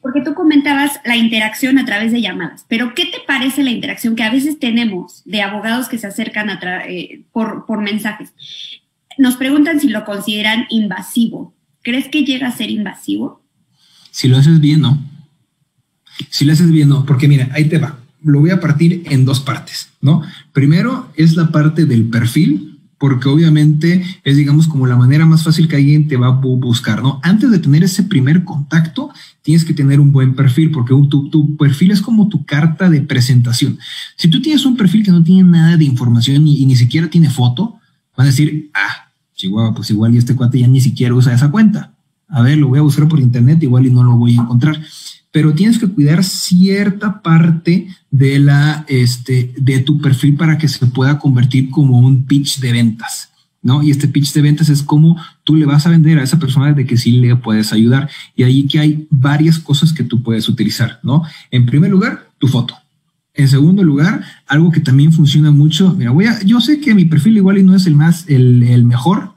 [0.01, 4.15] porque tú comentabas la interacción a través de llamadas, pero ¿qué te parece la interacción
[4.15, 8.33] que a veces tenemos de abogados que se acercan a eh, por, por mensajes?
[9.17, 11.55] Nos preguntan si lo consideran invasivo.
[11.81, 13.41] ¿Crees que llega a ser invasivo?
[14.17, 14.99] Si lo haces bien, no.
[16.31, 17.99] Si lo haces bien, no, porque mira, ahí te va.
[18.23, 20.23] Lo voy a partir en dos partes, ¿no?
[20.53, 25.67] Primero es la parte del perfil, porque obviamente es, digamos, como la manera más fácil
[25.67, 27.19] que alguien te va a buscar, ¿no?
[27.21, 29.11] Antes de tener ese primer contacto,
[29.43, 33.01] tienes que tener un buen perfil, porque tu, tu, perfil es como tu carta de
[33.01, 33.77] presentación.
[34.15, 37.07] Si tú tienes un perfil que no tiene nada de información y, y ni siquiera
[37.07, 37.75] tiene foto,
[38.17, 41.51] van a decir, ah, chihuahua, pues igual y este cuate ya ni siquiera usa esa
[41.51, 41.93] cuenta.
[42.29, 44.79] A ver, lo voy a buscar por internet, igual y no lo voy a encontrar
[45.37, 50.87] pero tienes que cuidar cierta parte de la este de tu perfil para que se
[50.87, 53.29] pueda convertir como un pitch de ventas.
[53.61, 53.83] ¿no?
[53.83, 56.73] Y este pitch de ventas es como tú le vas a vender a esa persona
[56.73, 58.09] de que sí le puedes ayudar.
[58.35, 61.21] Y ahí que hay varias cosas que tú puedes utilizar, ¿no?
[61.51, 62.75] En primer lugar, tu foto.
[63.35, 67.05] En segundo lugar, algo que también funciona mucho, mira, voy a, yo sé que mi
[67.05, 69.35] perfil igual y no es el más, el, el mejor,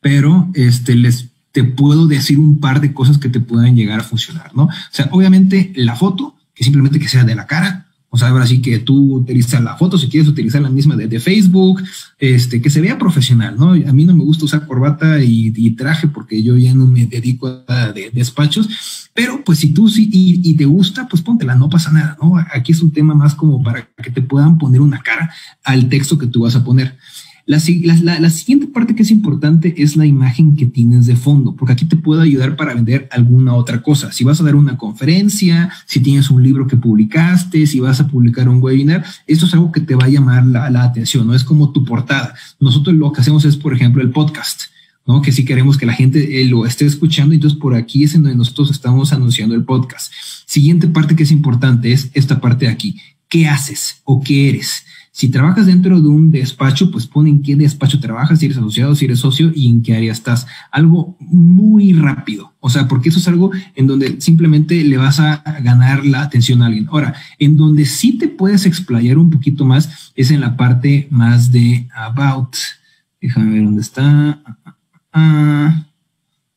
[0.00, 4.04] pero este, les te puedo decir un par de cosas que te puedan llegar a
[4.04, 4.64] funcionar, ¿no?
[4.64, 8.46] O sea, obviamente la foto, que simplemente que sea de la cara, o sea, ahora
[8.46, 11.80] sí que tú utilizas la foto si quieres utilizar la misma de, Facebook,
[12.18, 13.70] este, que se vea profesional, ¿no?
[13.70, 17.62] A mí no me gusta usar corbata y, traje porque yo ya no me dedico
[17.68, 18.68] a de, despachos,
[19.14, 22.36] pero pues si tú sí y, y, te gusta, pues póntela, no pasa nada, ¿no?
[22.52, 25.32] Aquí es un tema más como para que te puedan poner una cara
[25.62, 26.98] al texto que tú vas a poner.
[27.50, 27.58] La,
[28.30, 31.96] siguiente parte que es importante es la imagen que tienes de fondo, porque aquí te
[31.96, 34.12] puede ayudar para vender alguna otra cosa.
[34.12, 38.06] Si vas a dar una conferencia, si tienes un libro que publicaste, si vas a
[38.06, 41.42] publicar un webinar, esto es algo que te va a llamar la, atención, no es
[41.42, 42.36] como tu portada.
[42.60, 44.62] Nosotros lo que hacemos es, por ejemplo, el podcast.
[45.04, 45.20] ¿no?
[45.20, 48.22] Que sí queremos que la gente eh, lo esté escuchando, entonces por aquí es en
[48.22, 50.12] donde nosotros estamos anunciando el podcast.
[50.46, 53.00] Siguiente parte que es importante es esta parte de aquí.
[53.28, 54.84] ¿Qué haces o qué eres?
[55.12, 58.94] Si trabajas dentro de un despacho, pues pon en qué despacho trabajas, si eres asociado,
[58.94, 60.46] si eres socio y en qué área estás.
[60.70, 62.54] Algo muy rápido.
[62.60, 66.62] O sea, porque eso es algo en donde simplemente le vas a ganar la atención
[66.62, 66.86] a alguien.
[66.90, 71.50] Ahora, en donde sí te puedes explayar un poquito más es en la parte más
[71.50, 72.54] de about.
[73.20, 74.40] Déjame ver dónde está.
[75.12, 75.86] Ah,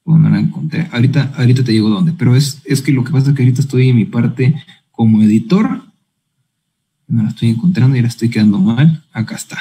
[0.05, 0.87] bueno, la encontré.
[0.91, 3.61] Ahorita, ahorita te digo dónde, pero es, es que lo que pasa es que ahorita
[3.61, 4.53] estoy en mi parte
[4.91, 5.92] como editor
[7.13, 9.03] no la estoy encontrando y la estoy quedando mal.
[9.13, 9.59] Acá está.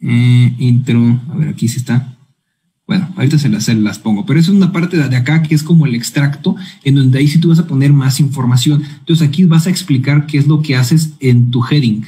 [0.00, 2.16] Eh, intro, a ver, aquí sí está.
[2.86, 5.94] Bueno, ahorita se las, pongo, pero es una parte de acá que es como el
[5.94, 8.82] extracto, en donde ahí sí tú vas a poner más información.
[8.98, 12.04] Entonces aquí vas a explicar qué es lo que haces en tu heading.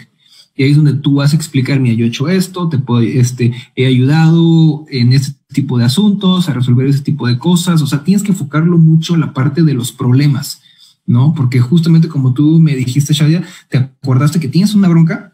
[0.57, 2.79] Y ahí es donde tú vas a explicar, mira, yo he hecho esto, te
[3.19, 7.81] este, he ayudado en este tipo de asuntos, a resolver ese tipo de cosas.
[7.83, 10.61] O sea, tienes que enfocarlo mucho en la parte de los problemas.
[11.07, 11.35] ¿No?
[11.35, 15.33] Porque justamente como tú me dijiste, Shadia, te acordaste que tienes una bronca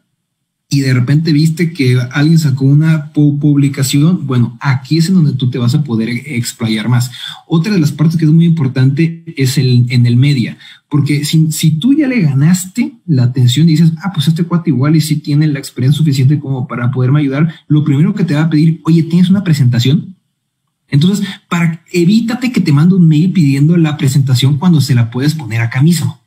[0.73, 5.51] y de repente viste que alguien sacó una publicación, bueno, aquí es en donde tú
[5.51, 7.11] te vas a poder explayar más.
[7.47, 10.57] Otra de las partes que es muy importante es el, en el media,
[10.89, 14.71] porque si, si tú ya le ganaste la atención y dices, ah, pues este cuate
[14.71, 18.35] igual y si tiene la experiencia suficiente como para poderme ayudar, lo primero que te
[18.35, 20.12] va a pedir, oye, ¿tienes una presentación?
[20.93, 25.35] Entonces, para evítate que te mande un mail pidiendo la presentación cuando se la puedes
[25.35, 26.21] poner acá mismo,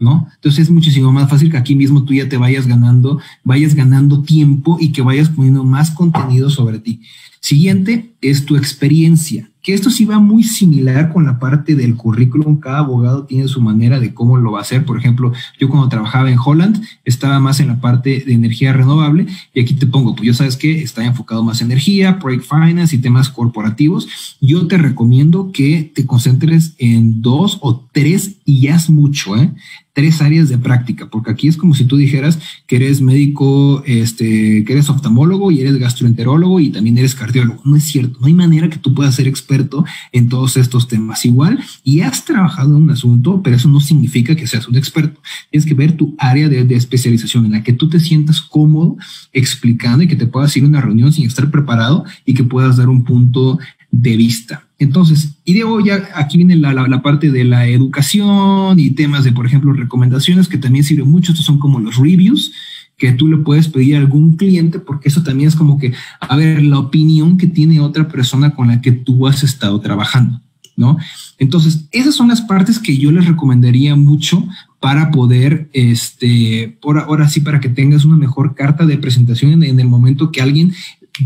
[0.00, 0.28] ¿no?
[0.34, 4.22] Entonces es muchísimo más fácil que aquí mismo tú ya te vayas ganando, vayas ganando
[4.22, 7.02] tiempo y que vayas poniendo más contenido sobre ti.
[7.38, 12.60] Siguiente es tu experiencia que esto sí va muy similar con la parte del currículum.
[12.60, 14.84] Cada abogado tiene su manera de cómo lo va a hacer.
[14.84, 19.26] Por ejemplo, yo cuando trabajaba en Holland estaba más en la parte de energía renovable
[19.54, 22.96] y aquí te pongo, pues yo sabes que está enfocado más en energía, project finance
[22.96, 24.36] y temas corporativos.
[24.40, 29.52] Yo te recomiendo que te concentres en dos o tres y ya es mucho, ¿eh?
[30.00, 34.64] Tres áreas de práctica, porque aquí es como si tú dijeras que eres médico, este,
[34.64, 37.60] que eres oftalmólogo y eres gastroenterólogo y también eres cardiólogo.
[37.66, 41.26] No es cierto, no hay manera que tú puedas ser experto en todos estos temas.
[41.26, 45.20] Igual, y has trabajado en un asunto, pero eso no significa que seas un experto.
[45.50, 48.96] Tienes que ver tu área de, de especialización en la que tú te sientas cómodo
[49.34, 52.78] explicando y que te puedas ir a una reunión sin estar preparado y que puedas
[52.78, 53.58] dar un punto
[53.90, 54.66] de vista.
[54.78, 59.46] Entonces, y de ya aquí viene la, parte de la educación y temas de, por
[59.46, 61.32] ejemplo, recomendaciones que también sirven mucho.
[61.32, 62.52] Estos son como los reviews
[62.96, 66.36] que tú le puedes pedir a algún cliente, porque eso también es como que, a
[66.36, 70.40] ver, la opinión que tiene otra persona con la que tú has estado trabajando,
[70.76, 70.98] ¿no?
[71.38, 74.46] Entonces, esas son las partes que yo les recomendaría mucho
[74.80, 79.80] para poder, este, por ahora sí, para que tengas una mejor carta de presentación en,
[79.80, 80.72] el momento que alguien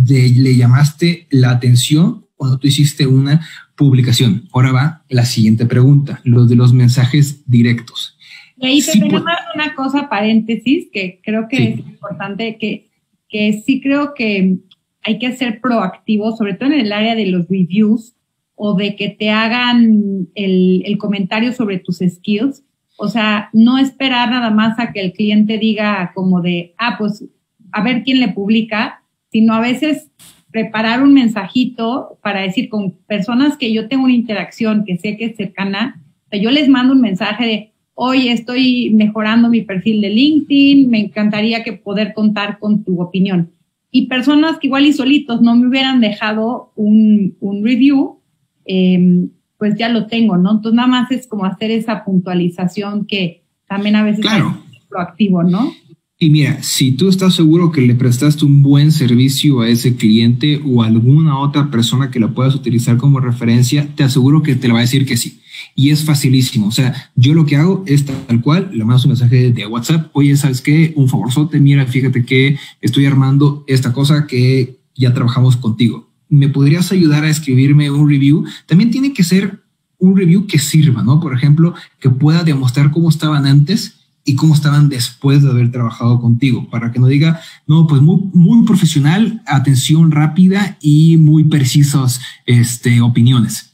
[0.06, 4.48] le llamaste la atención cuando tú hiciste una publicación.
[4.52, 8.16] Ahora va la siguiente pregunta, los de los mensajes directos.
[8.56, 9.22] Y ahí te tengo
[9.54, 12.88] una cosa, paréntesis, que creo que es importante, que,
[13.28, 14.58] que sí creo que
[15.02, 18.14] hay que ser proactivo, sobre todo en el área de los reviews
[18.54, 22.62] o de que te hagan el, el comentario sobre tus skills.
[22.96, 27.24] O sea, no esperar nada más a que el cliente diga como de, ah, pues
[27.72, 29.02] a ver quién le publica,
[29.32, 30.10] sino a veces
[30.54, 35.24] preparar un mensajito para decir con personas que yo tengo una interacción, que sé que
[35.24, 36.00] es cercana,
[36.30, 41.64] yo les mando un mensaje de, hoy estoy mejorando mi perfil de LinkedIn, me encantaría
[41.64, 43.50] que poder contar con tu opinión.
[43.90, 48.20] Y personas que igual y solitos no me hubieran dejado un, un review,
[48.64, 50.52] em, pues ya lo tengo, ¿no?
[50.52, 55.72] Entonces nada más es como hacer esa puntualización que también a veces es proactivo, ¿no?
[56.16, 60.60] Y mira, si tú estás seguro que le prestaste un buen servicio a ese cliente
[60.64, 64.68] o a alguna otra persona que la puedas utilizar como referencia, te aseguro que te
[64.68, 65.40] la va a decir que sí.
[65.74, 66.68] Y es facilísimo.
[66.68, 70.10] O sea, yo lo que hago es tal cual, le mando un mensaje de WhatsApp.
[70.12, 70.92] Oye, ¿sabes qué?
[70.94, 76.08] Un favorzote, mira, fíjate que estoy armando esta cosa que ya trabajamos contigo.
[76.28, 78.44] ¿Me podrías ayudar a escribirme un review?
[78.66, 79.64] También tiene que ser
[79.98, 81.18] un review que sirva, ¿no?
[81.18, 86.20] Por ejemplo, que pueda demostrar cómo estaban antes y cómo estaban después de haber trabajado
[86.20, 92.20] contigo, para que no diga, no, pues muy, muy profesional, atención rápida y muy precisos
[92.46, 93.70] este, opiniones.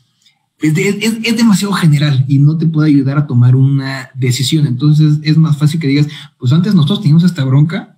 [0.61, 4.67] Es, es, demasiado general y no te puede ayudar a tomar una decisión.
[4.67, 7.97] Entonces es más fácil que digas, pues antes nosotros teníamos esta bronca,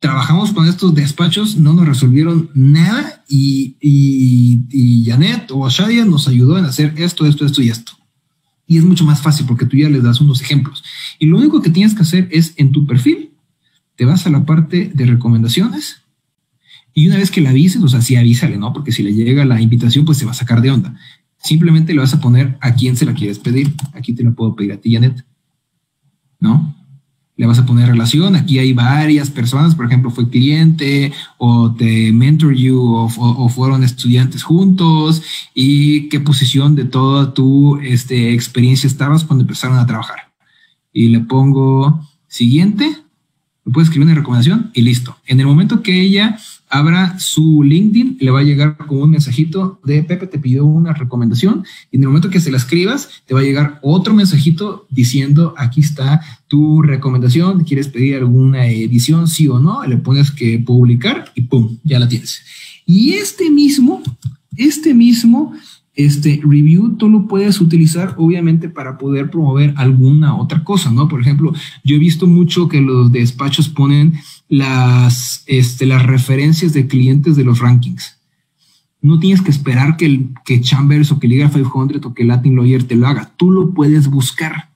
[0.00, 6.26] trabajamos con estos despachos, no nos resolvieron nada y, y, y Janet o Shadia nos
[6.26, 7.92] ayudó en hacer esto, esto, esto y esto
[8.68, 10.84] y es mucho más fácil porque tú ya les das unos ejemplos.
[11.18, 13.32] Y lo único que tienes que hacer es en tu perfil,
[13.98, 16.02] te vas a la parte de recomendaciones
[16.94, 18.72] Y una vez que la avises, o sea, sí avísale, ¿no?
[18.72, 20.96] Porque si le llega la invitación, pues se va a sacar de onda.
[21.36, 23.72] Simplemente le vas a poner a quién se la quieres pedir.
[23.92, 25.24] Aquí te lo puedo pedir a ti, Janet.
[26.40, 26.74] ¿No?
[27.36, 28.34] Le vas a poner relación.
[28.34, 34.42] Aquí hay varias personas, por ejemplo, fue cliente o te mentor you o, fueron estudiantes
[34.42, 35.22] juntos
[35.54, 40.27] y qué posición de toda tu este, experiencia estabas cuando empezaron a trabajar.
[40.98, 42.84] Y le pongo siguiente,
[43.64, 45.16] me puedes escribir una recomendación y listo.
[45.26, 46.36] En el momento que ella
[46.68, 50.92] abra su LinkedIn, le va a llegar con un mensajito de Pepe te pidió una
[50.92, 54.88] recomendación y en el momento que se la escribas, te va a llegar otro mensajito
[54.90, 60.58] diciendo aquí está tu recomendación, quieres pedir alguna edición, sí o no, le pones que
[60.58, 62.42] publicar y pum, ya la tienes.
[62.86, 64.02] Y este mismo,
[64.56, 65.54] este mismo
[65.98, 71.08] este review tú lo puedes utilizar obviamente para poder promover alguna otra cosa, ¿no?
[71.08, 74.14] Por ejemplo, yo he visto mucho que los despachos ponen
[74.48, 78.16] las, este, las referencias de clientes de los rankings.
[79.02, 82.54] No tienes que esperar que, el, que Chambers o que Liga 500 o que Latin
[82.54, 83.32] Lawyer te lo haga.
[83.36, 84.70] Tú lo puedes buscar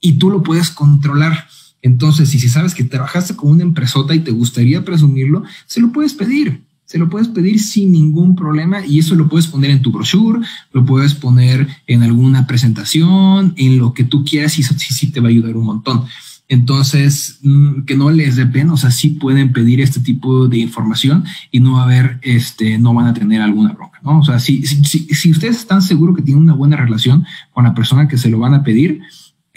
[0.00, 1.48] y tú lo puedes controlar.
[1.82, 6.14] Entonces, si, sabes que trabajaste con una empresota y te gustaría presumirlo, se lo puedes
[6.14, 9.92] pedir se lo puedes pedir sin ningún problema y eso lo puedes poner en tu
[9.92, 10.40] brochure,
[10.72, 15.12] lo puedes poner en alguna presentación, en lo que tú quieras y eso sí, sí
[15.12, 16.06] te va a ayudar un montón.
[16.48, 20.58] Entonces, mm, que no les dé pena, o sea, sí pueden pedir este tipo de
[20.58, 21.22] información
[21.52, 24.18] y no va a haber, este, no van a tener alguna bronca, ¿no?
[24.18, 27.72] O sea, si, si, si ustedes están seguros que tienen una buena relación con la
[27.72, 29.00] persona que se lo van a pedir,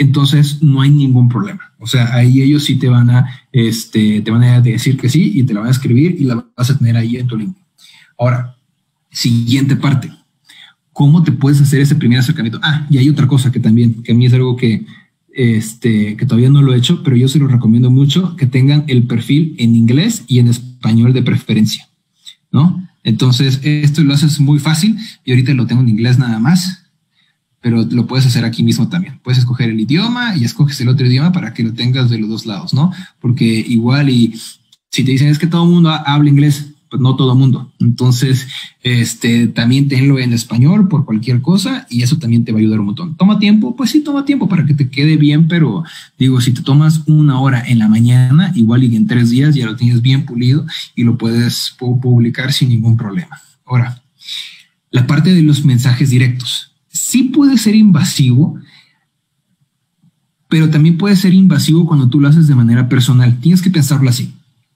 [0.03, 1.73] entonces no hay ningún problema.
[1.79, 5.31] O sea, ahí ellos sí te van a, este, te van a decir que sí
[5.35, 7.55] y te la van a escribir y la vas a tener ahí en tu link.
[8.17, 8.55] Ahora,
[9.11, 10.11] siguiente parte.
[10.91, 12.59] ¿Cómo te puedes hacer ese primer acercamiento?
[12.61, 14.85] Ah, y hay otra cosa que también, que a mí es algo que,
[15.33, 18.83] este, que todavía no lo he hecho, pero yo se lo recomiendo mucho, que tengan
[18.87, 21.89] el perfil en inglés y en español de preferencia,
[22.51, 22.87] ¿no?
[23.03, 26.82] Entonces, esto lo haces muy fácil y ahorita lo tengo en inglés nada más
[27.63, 29.19] pero lo puedes hacer aquí mismo también.
[29.23, 32.29] Puedes escoger el idioma y escoges el otro idioma para que lo tengas de los
[32.29, 32.91] dos lados, ¿no?
[33.21, 34.37] Porque igual y
[34.91, 37.71] si te dicen es que todo el mundo habla inglés, pues no todo el mundo.
[37.79, 38.49] Entonces,
[38.83, 42.81] este, también tenlo en español por cualquier cosa y eso también te va a ayudar
[42.81, 43.15] un montón.
[43.15, 43.77] ¿Toma tiempo?
[43.77, 45.85] Pues sí, toma tiempo para que te quede bien, pero
[46.19, 49.67] digo, si te tomas una hora en la mañana, igual y en tres días ya
[49.67, 53.39] lo tienes bien pulido y lo puedes publicar sin ningún problema.
[53.65, 54.03] Ahora,
[54.91, 58.57] la parte de los mensajes directos sí puede ser invasivo,
[60.47, 63.39] pero también puede ser invasivo cuando tú lo haces de manera personal.
[63.39, 64.33] Tienes que pensarlo así.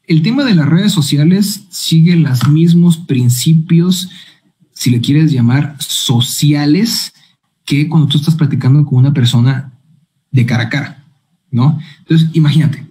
[0.08, 4.10] El tema de las redes sociales sigue los mismos principios,
[4.74, 7.14] si le quieres llamar, sociales,
[7.64, 9.72] que cuando tú estás platicando con una persona
[10.32, 11.04] de cara a cara,
[11.52, 11.80] ¿no?
[12.00, 12.87] Entonces, imagínate,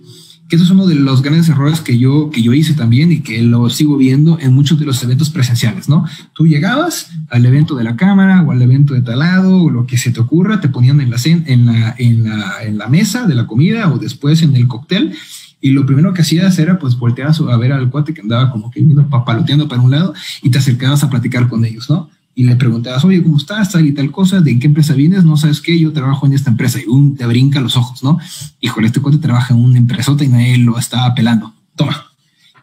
[0.48, 3.20] que eso es uno de los grandes errores que yo, que yo hice también y
[3.20, 6.04] que lo sigo viendo en muchos de los eventos presenciales, ¿no?
[6.34, 9.98] Tú llegabas al evento de la cámara o al evento de talado o lo que
[9.98, 13.34] se te ocurra, te ponían en la, en la, en la, en la mesa de
[13.34, 15.16] la comida o después en el cóctel
[15.60, 18.70] y lo primero que hacías era pues volteabas a ver al cuate que andaba como
[18.70, 22.08] que papaloteando para un lado y te acercabas a platicar con ellos, ¿no?
[22.38, 23.72] Y le preguntabas, oye, ¿cómo estás?
[23.72, 25.24] Tal y tal cosa, ¿de qué empresa vienes?
[25.24, 28.18] No sabes qué, yo trabajo en esta empresa y un te brinca los ojos, ¿no?
[28.60, 31.54] Híjole, este cuate trabaja en una empresota y nadie lo estaba pelando.
[31.76, 32.08] Toma.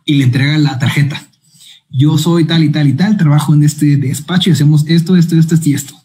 [0.06, 1.26] Y le entrega la tarjeta.
[1.90, 5.36] Yo soy tal y tal y tal, trabajo en este despacho y hacemos esto, esto,
[5.36, 5.96] esto, esto y esto.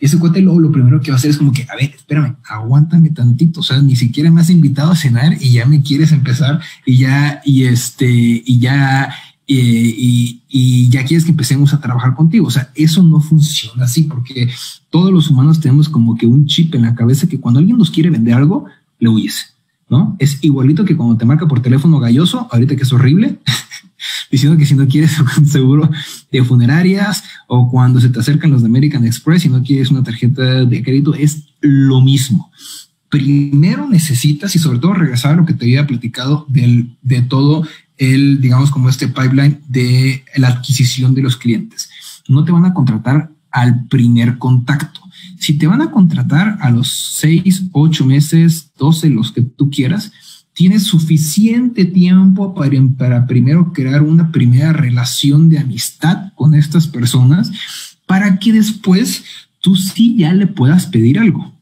[0.00, 1.94] Y ese cuate luego lo primero que va a hacer es como que, a ver,
[1.94, 3.60] espérame, aguántame tantito.
[3.60, 6.96] O sea, ni siquiera me has invitado a cenar y ya me quieres empezar y
[6.96, 9.14] ya, y este, y ya,
[9.54, 12.46] y, ya quieres que empecemos a trabajar contigo.
[12.46, 14.50] O sea, eso no funciona así porque
[14.90, 17.90] todos los humanos tenemos como que un chip en la cabeza que cuando alguien nos
[17.90, 18.66] quiere vender algo,
[18.98, 19.54] le huyes,
[19.88, 20.16] ¿no?
[20.18, 23.38] Es igualito que cuando te marca por teléfono galloso, ahorita que es horrible,
[24.30, 25.90] diciendo que si no quieres un seguro
[26.30, 30.02] de funerarias o cuando se te acercan los de American Express y no quieres una
[30.02, 32.50] tarjeta de crédito, es lo mismo
[33.12, 37.66] primero necesitas y sobre todo regresar a lo que te había platicado de todo
[37.96, 41.90] el, digamos, como este pipeline de la adquisición de los clientes.
[42.28, 45.00] No te van a contratar al primer contacto.
[45.38, 50.12] Si te van a contratar a los seis, ocho meses, doce, los que tú quieras,
[50.54, 57.50] tienes suficiente tiempo para, para primero crear una primera relación de amistad con estas personas
[58.06, 59.24] para que después
[59.60, 61.52] tú sí ya le puedas pedir algo.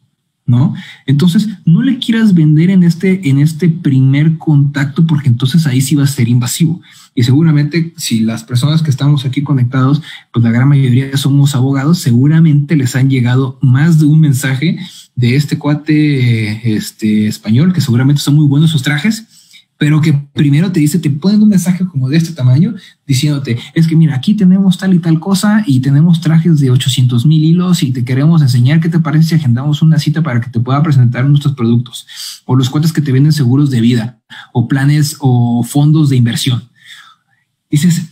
[0.51, 0.75] ¿No?
[1.07, 5.95] Entonces, no le quieras vender en este, en este primer contacto porque entonces ahí sí
[5.95, 6.81] va a ser invasivo.
[7.15, 11.99] Y seguramente si las personas que estamos aquí conectados, pues la gran mayoría somos abogados,
[12.01, 14.79] seguramente les han llegado más de un mensaje
[15.17, 19.39] de este cuate este, español, que seguramente son muy buenos sus trajes,
[19.81, 22.74] pero que primero te dice, te ponen un mensaje como de este tamaño,
[23.07, 27.24] diciéndote, es que mira, aquí tenemos tal y tal cosa y tenemos trajes de 800
[27.24, 30.51] mil hilos y te queremos enseñar qué te parece si agendamos una cita para que
[30.51, 32.07] te pueda presentar nuestros productos
[32.45, 34.20] o los cuentas que te venden seguros de vida
[34.53, 36.62] o planes o fondos de inversión.
[37.70, 38.03] Dices,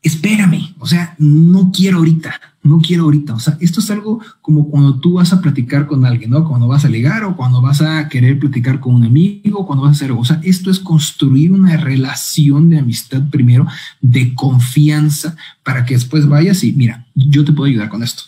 [0.00, 3.34] espérame, o sea, no quiero ahorita, no quiero ahorita.
[3.34, 6.46] O sea, esto es algo como cuando tú vas a platicar con alguien, ¿no?
[6.46, 9.90] Cuando vas a ligar o cuando vas a querer platicar con un amigo, cuando vas
[9.90, 13.66] a hacer, o sea, esto es construir una relación de amistad primero,
[14.00, 18.24] de confianza, para que después vayas y mira, yo te puedo ayudar con esto.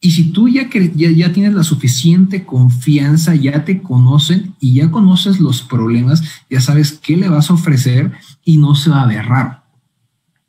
[0.00, 4.90] Y si tú ya, ya, ya tienes la suficiente confianza, ya te conocen y ya
[4.90, 8.12] conoces los problemas, ya sabes qué le vas a ofrecer
[8.44, 9.24] y no se va a ver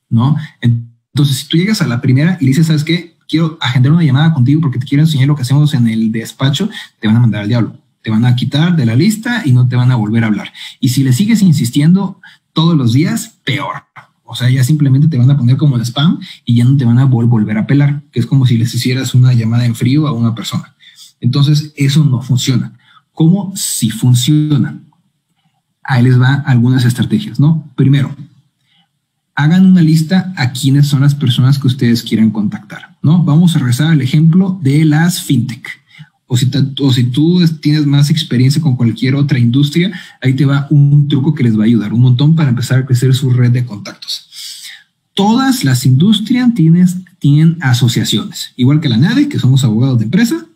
[0.10, 0.36] ¿no?
[0.60, 3.16] Entonces, si tú llegas a la primera y dices, ¿sabes qué?
[3.28, 6.70] Quiero agendar una llamada contigo porque te quiero enseñar lo que hacemos en el despacho,
[7.00, 7.78] te van a mandar al diablo.
[8.02, 10.52] Te van a quitar de la lista y no te van a volver a hablar.
[10.80, 12.20] Y si le sigues insistiendo
[12.54, 13.84] todos los días, peor.
[14.24, 16.86] O sea, ya simplemente te van a poner como el spam y ya no te
[16.86, 20.08] van a volver a pelar, que es como si les hicieras una llamada en frío
[20.08, 20.76] a una persona.
[21.22, 22.74] Entonces, eso no funciona.
[23.14, 24.80] ¿Cómo si funciona?
[25.84, 27.70] Ahí les va algunas estrategias, ¿no?
[27.76, 28.16] Primero,
[29.36, 33.24] hagan una lista a quiénes son las personas que ustedes quieran contactar, ¿no?
[33.24, 35.68] Vamos a regresar al ejemplo de las fintech.
[36.28, 41.36] O si, tú tienes más experiencia con cualquier otra industria, ahí te va un truco
[41.36, 44.28] que les va a ayudar un montón para empezar a crecer su red de contactos.
[45.14, 46.88] Todas las industrias tienen,
[47.20, 50.48] tienen asociaciones, igual que la NADE, que somos abogados de empresa,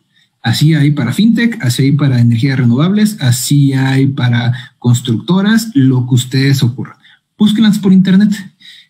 [0.42, 6.16] Así hay para fintech, así hay para energías renovables, así hay para constructoras, lo que
[6.16, 6.96] ustedes ocurran.
[7.38, 8.32] Búsquenlas por internet.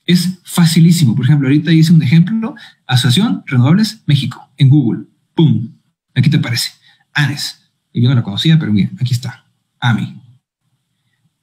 [0.09, 1.15] Es facilísimo.
[1.15, 2.55] Por ejemplo, ahorita hice un ejemplo,
[2.87, 5.03] Asociación Renovables México, en Google.
[5.35, 5.69] ¡Pum!
[6.15, 6.71] Aquí te aparece.
[7.13, 7.59] ANES.
[7.93, 9.45] Yo no la conocía, pero bien, aquí está.
[9.79, 10.19] AMI.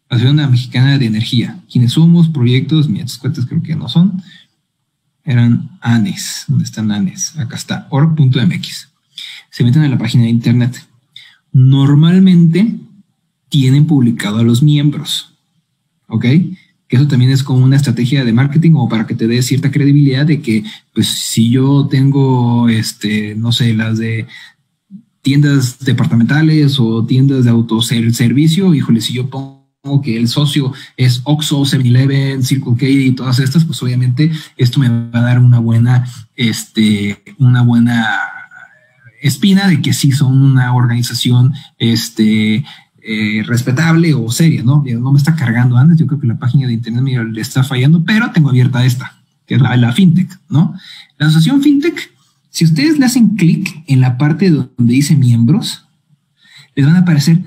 [0.08, 1.60] Asociación Mexicana de Energía.
[1.70, 2.28] ¿Quiénes somos?
[2.28, 4.20] Proyectos, mis cuentas creo que no son.
[5.22, 6.46] Eran ANES.
[6.48, 7.38] ¿Dónde están ANES?
[7.38, 7.86] Acá está.
[7.90, 8.88] org.mx.
[9.50, 10.88] Se meten en la página de internet.
[11.52, 12.80] Normalmente
[13.48, 15.34] tienen publicado a los miembros.
[16.08, 16.24] ¿Ok?
[16.88, 19.70] Que eso también es como una estrategia de marketing o para que te dé cierta
[19.70, 20.64] credibilidad de que,
[20.94, 24.26] pues, si yo tengo, este, no sé, las de
[25.22, 29.56] tiendas departamentales o tiendas de autoservicio, híjole, si yo pongo
[30.02, 34.88] que el socio es Oxxo, 7-Eleven, Circle K y todas estas, pues obviamente esto me
[34.88, 36.06] va a dar una buena,
[36.36, 38.06] este, una buena
[39.20, 42.64] espina de que sí son una organización, este,
[43.08, 44.82] eh, respetable o seria, ¿no?
[44.84, 47.62] No me está cargando antes, yo creo que la página de internet me le está
[47.62, 50.74] fallando, pero tengo abierta esta, que es la, la fintech, ¿no?
[51.16, 52.12] La asociación fintech,
[52.50, 55.84] si ustedes le hacen clic en la parte donde dice miembros,
[56.74, 57.42] les van a aparecer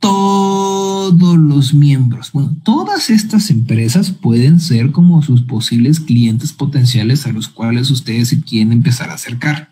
[0.00, 2.32] todos los miembros.
[2.32, 8.34] Bueno, todas estas empresas pueden ser como sus posibles clientes potenciales a los cuales ustedes
[8.48, 9.70] quieren empezar a acercar.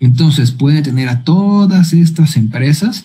[0.00, 3.04] Entonces pueden tener a todas estas empresas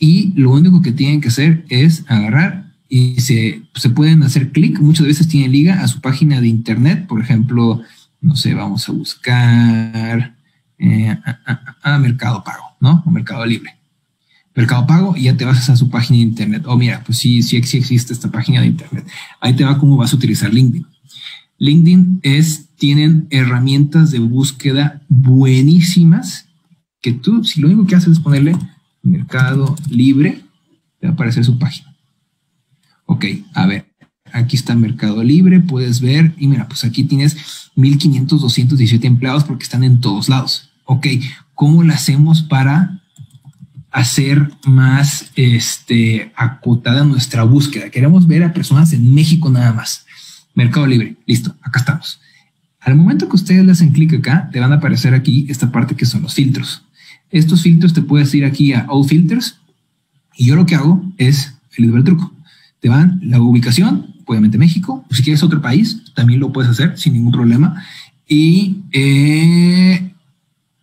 [0.00, 4.80] y lo único que tienen que hacer es agarrar y se, se pueden hacer clic.
[4.80, 7.06] Muchas veces tienen liga a su página de internet.
[7.06, 7.82] Por ejemplo,
[8.22, 10.34] no sé, vamos a buscar
[10.78, 11.18] eh,
[11.82, 13.02] a, Mercado Pago, ¿no?
[13.04, 13.76] O Mercado Libre.
[14.54, 16.62] Mercado Pago y ya te vas a su página de internet.
[16.66, 19.06] Oh, mira, pues sí, sí, sí existe esta página de internet.
[19.38, 20.86] Ahí te va cómo vas a utilizar LinkedIn.
[21.58, 26.46] LinkedIn es, tienen herramientas de búsqueda buenísimas
[27.02, 28.56] que tú, si lo único que haces es ponerle
[29.02, 30.42] Mercado Libre,
[30.98, 31.94] te va a aparecer su página.
[33.06, 33.24] Ok,
[33.54, 33.86] a ver,
[34.32, 37.36] aquí está Mercado Libre, puedes ver, y mira, pues aquí tienes
[37.76, 40.70] 1500, 217 empleados porque están en todos lados.
[40.84, 41.06] Ok,
[41.54, 43.02] ¿cómo lo hacemos para
[43.90, 47.90] hacer más este, acotada nuestra búsqueda?
[47.90, 50.06] Queremos ver a personas en México nada más.
[50.54, 52.20] Mercado Libre, listo, acá estamos.
[52.80, 55.94] Al momento que ustedes le hacen clic acá, te van a aparecer aquí esta parte
[55.94, 56.82] que son los filtros.
[57.30, 59.58] Estos filtros te puedes ir aquí a All Filters
[60.36, 62.32] y yo lo que hago es el truco.
[62.80, 66.98] Te van la ubicación, obviamente México, o si quieres otro país, también lo puedes hacer
[66.98, 67.82] sin ningún problema.
[68.26, 70.12] Y eh,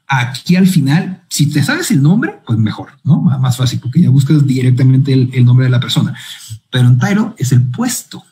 [0.07, 3.21] aquí al final, si te sabes el nombre, pues mejor, ¿no?
[3.21, 6.15] Más fácil, porque ya buscas directamente el, nombre de la persona.
[6.69, 8.23] Pero en Tyro es el puesto.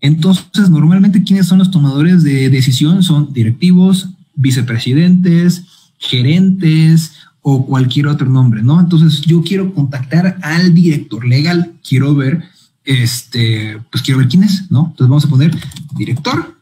[0.00, 3.02] Entonces, normalmente, ¿quiénes son los tomadores de decisión?
[3.02, 5.64] Son directivos, vicepresidentes,
[6.08, 8.80] gerentes o cualquier otro nombre, ¿no?
[8.80, 12.42] Entonces yo quiero contactar al director legal, quiero ver,
[12.84, 14.86] este, pues quiero ver quién es, ¿no?
[14.90, 15.54] Entonces vamos a poner
[15.94, 16.58] director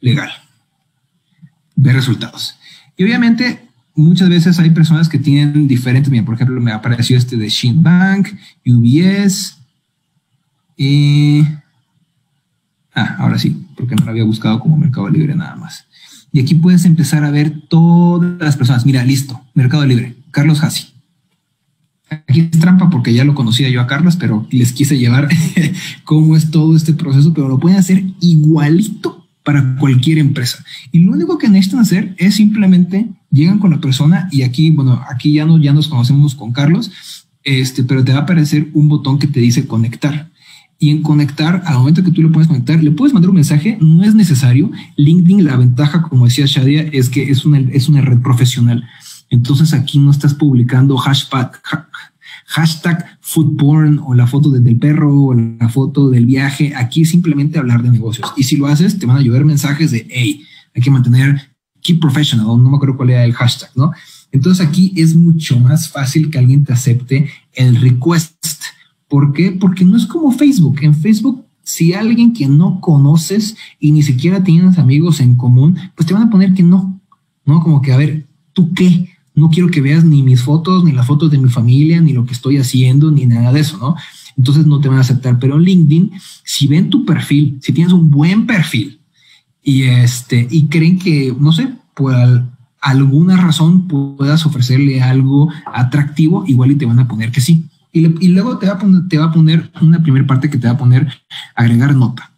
[0.00, 0.30] legal,
[1.74, 2.56] ver resultados.
[2.96, 7.36] Y obviamente muchas veces hay personas que tienen diferentes, mira, por ejemplo, me apareció este
[7.36, 8.28] de Shin Bank,
[8.64, 9.56] UBS,
[10.76, 11.42] Y...
[12.94, 15.85] Ah, ahora sí, porque no lo había buscado como Mercado Libre nada más.
[16.36, 18.84] Y aquí puedes empezar a ver todas las personas.
[18.84, 20.88] Mira, listo, Mercado Libre, Carlos Hassi.
[22.10, 25.30] Aquí es trampa porque ya lo conocía yo a Carlos, pero les quise llevar
[26.04, 30.62] cómo es todo este proceso, pero lo pueden hacer igualito para cualquier empresa.
[30.92, 35.02] Y lo único que necesitan hacer es simplemente llegan con la persona y aquí, bueno,
[35.08, 36.92] aquí ya, no, ya nos conocemos con Carlos,
[37.44, 40.28] este, pero te va a aparecer un botón que te dice conectar.
[40.78, 43.78] Y en conectar, al momento que tú le puedes conectar, le puedes mandar un mensaje,
[43.80, 44.70] no es necesario.
[44.96, 48.84] LinkedIn, la ventaja, como decía Shadia, es que es una, es una red profesional.
[49.30, 51.60] Entonces aquí no estás publicando hashtag,
[52.46, 56.74] hashtag foodporn o la foto del perro o la foto del viaje.
[56.76, 58.32] Aquí simplemente hablar de negocios.
[58.36, 60.42] Y si lo haces, te van a llover mensajes de, hey,
[60.74, 61.56] hay que mantener
[61.86, 63.92] keep professional, no me acuerdo cuál era el hashtag, ¿no?
[64.32, 68.34] Entonces aquí es mucho más fácil que alguien te acepte el request.
[69.08, 69.52] ¿Por qué?
[69.52, 70.78] Porque no es como Facebook.
[70.82, 76.06] En Facebook, si alguien que no conoces y ni siquiera tienes amigos en común, pues
[76.06, 77.00] te van a poner que no,
[77.44, 77.60] ¿no?
[77.62, 79.10] Como que, a ver, ¿tú qué?
[79.36, 82.24] no quiero que veas ni mis fotos, ni las fotos de mi familia, ni lo
[82.24, 83.94] que estoy haciendo, ni nada de eso, ¿no?
[84.36, 85.38] Entonces no te van a aceptar.
[85.38, 88.98] Pero en LinkedIn, si ven tu perfil, si tienes un buen perfil
[89.62, 92.14] y este, y creen que, no sé, por
[92.80, 97.66] alguna razón puedas ofrecerle algo atractivo, igual y te van a poner que sí.
[97.96, 100.66] Y, luego te va, a poner, te va a poner una primera parte que te
[100.66, 101.10] va a poner
[101.54, 102.30] agregar nota.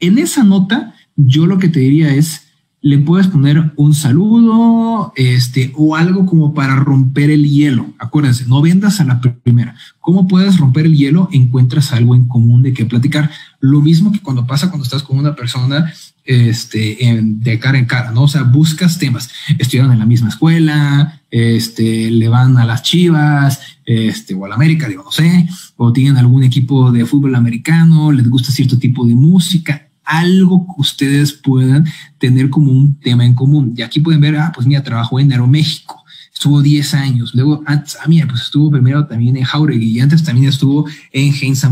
[0.00, 2.51] En esa nota, yo lo que te diría es,
[2.82, 7.94] le puedes poner un saludo, este, o algo como para romper el hielo.
[7.98, 9.76] Acuérdense, no vendas a la primera.
[10.00, 11.28] ¿Cómo puedes romper el hielo?
[11.30, 13.30] Encuentras algo en común de qué platicar.
[13.60, 15.92] Lo mismo que cuando pasa cuando estás con una persona
[16.24, 18.24] este, de cara en cara, ¿no?
[18.24, 19.30] O sea, buscas temas.
[19.58, 24.56] Estudiaron en la misma escuela, este, le van a las Chivas, este, o a la
[24.56, 29.06] América, digo, no sé, o tienen algún equipo de fútbol americano, les gusta cierto tipo
[29.06, 31.86] de música algo que ustedes puedan
[32.18, 33.74] tener como un tema en común.
[33.76, 37.34] Y aquí pueden ver, ah, pues mira, trabajó en Aeroméxico, estuvo 10 años.
[37.34, 41.32] Luego, antes, ah, mira, pues estuvo primero también en Jauregui y antes también estuvo en
[41.32, 41.64] Heinz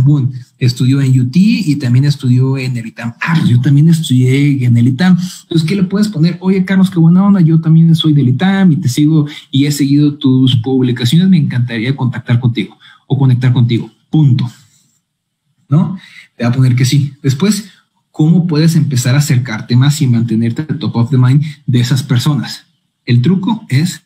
[0.58, 3.14] Estudió en UT y también estudió en el ITAM.
[3.20, 5.18] Ah, pues yo también estudié en el ITAM.
[5.42, 6.36] Entonces, ¿qué le puedes poner?
[6.40, 7.40] Oye, Carlos, qué buena onda.
[7.40, 11.28] Yo también soy del ITAM y te sigo y he seguido tus publicaciones.
[11.28, 13.90] Me encantaría contactar contigo o conectar contigo.
[14.08, 14.48] Punto.
[15.68, 15.98] ¿No?
[16.36, 17.14] Te va a poner que sí.
[17.22, 17.70] Después,
[18.20, 22.66] cómo puedes empezar a acercarte más y mantenerte top of the mind de esas personas.
[23.06, 24.02] El truco es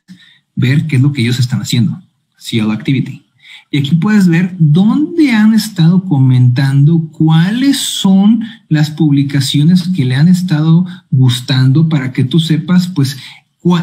[0.55, 2.01] ver qué es lo que ellos están haciendo,
[2.39, 3.25] CL Activity.
[3.73, 10.29] Y aquí puedes ver dónde han estado comentando, cuáles son las publicaciones que le han
[10.29, 13.17] estado gustando para que tú sepas, pues,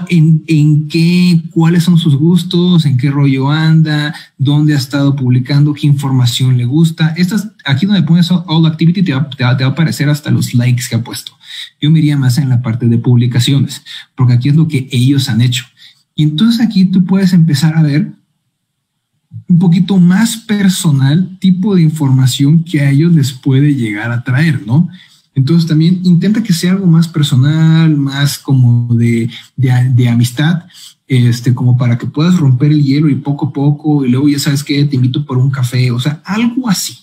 [0.09, 5.73] en, en, qué, cuáles son sus gustos, en qué rollo anda, dónde ha estado publicando,
[5.73, 7.13] qué información le gusta.
[7.17, 10.84] Estas, aquí donde pones All Activity te va, te, va, a aparecer hasta los likes
[10.88, 11.32] que ha puesto.
[11.82, 13.84] Yo me iría más en la parte de publicaciones,
[14.15, 15.65] porque aquí es lo que ellos han hecho.
[16.15, 18.11] Y entonces aquí tú puedes empezar a ver
[19.47, 24.61] un poquito más personal tipo de información que a ellos les puede llegar a traer,
[24.67, 24.89] ¿no?
[25.34, 30.63] Entonces también intenta que sea algo más personal, más como de, de, amistad,
[31.07, 34.39] este, como para que puedas romper el hielo y poco a poco, y luego ya
[34.39, 36.97] sabes que te invito por un café, o sea, algo así.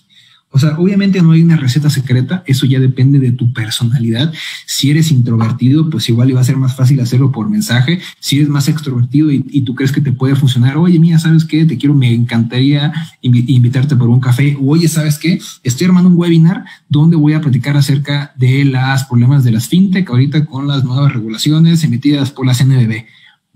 [0.50, 4.32] O sea, obviamente no hay una receta secreta, eso ya depende de tu personalidad.
[4.66, 8.00] Si eres introvertido, pues igual iba a ser más fácil hacerlo por mensaje.
[8.18, 11.66] Si eres más extrovertido y, tú crees que te puede funcionar, oye, mía, ¿sabes qué?
[11.66, 14.56] Te quiero, me encantaría invitarte por un café.
[14.60, 15.38] oye, ¿sabes qué?
[15.62, 20.08] Estoy armando un webinar donde voy a platicar acerca de los problemas de las fintech
[20.08, 23.04] ahorita con las nuevas regulaciones emitidas por la CNBB.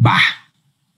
[0.04, 0.18] Va,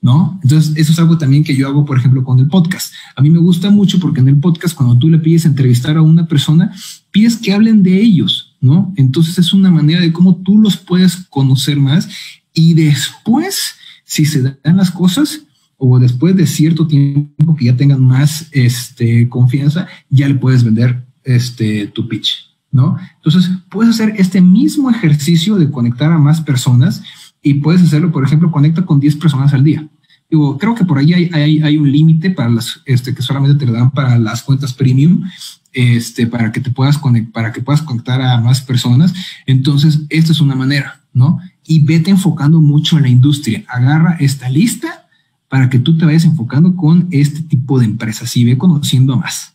[0.05, 0.39] ¿no?
[0.43, 2.93] Entonces, eso es algo también que yo hago, por ejemplo, con el podcast.
[3.15, 6.03] A mí me gusta mucho porque en el podcast, cuando tú le pides entrevistar a
[6.03, 6.71] una persona,
[7.09, 8.93] pides que hablen de ellos, ¿no?
[8.97, 12.07] Entonces, es una manera de cómo tú los puedes conocer más
[12.53, 15.41] y después, si se dan las cosas,
[15.77, 21.03] o después de cierto tiempo que ya tengan más este, confianza, ya le puedes vender
[21.23, 22.95] este, tu pitch, ¿no?
[23.15, 27.01] Entonces, puedes hacer este mismo ejercicio de conectar a más personas
[27.41, 29.87] y puedes hacerlo, por ejemplo, conecta con 10 personas al día.
[30.29, 33.65] Digo, creo que por ahí hay, hay, un límite para las este, que solamente te
[33.65, 35.23] lo dan para las cuentas premium,
[35.71, 39.13] este, para que te puedas conectar, para que puedas conectar a más personas.
[39.45, 41.39] Entonces, esta es una manera, ¿no?
[41.67, 43.63] Y vete enfocando mucho en la industria.
[43.67, 45.07] Agarra esta lista
[45.47, 49.53] para que tú te vayas enfocando con este tipo de empresas y ve conociendo más.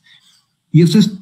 [0.71, 1.13] Y esto es,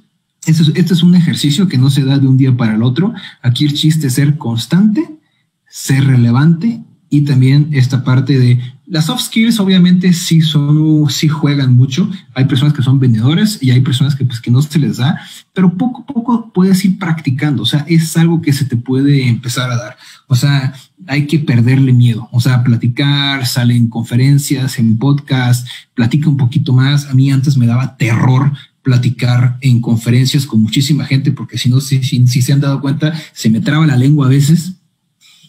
[0.47, 2.83] esto es, este es un ejercicio que no se da de un día para el
[2.83, 3.15] otro.
[3.43, 5.09] Aquí el chiste es ser constante,
[5.69, 8.61] ser relevante y también esta parte de
[8.91, 12.11] las soft skills obviamente sí son, sí juegan mucho.
[12.35, 15.21] Hay personas que son vendedores y hay personas que pues que no se les da,
[15.53, 17.63] pero poco a poco puedes ir practicando.
[17.63, 19.97] O sea, es algo que se te puede empezar a dar.
[20.27, 20.73] O sea,
[21.07, 22.29] hay que perderle miedo.
[22.33, 27.07] O sea, platicar, sale en conferencias, en podcast, platica un poquito más.
[27.07, 31.81] A mí antes me daba terror platicar en conferencias con muchísima gente, porque si no,
[31.81, 34.78] si, si se han dado cuenta, se me traba la lengua a veces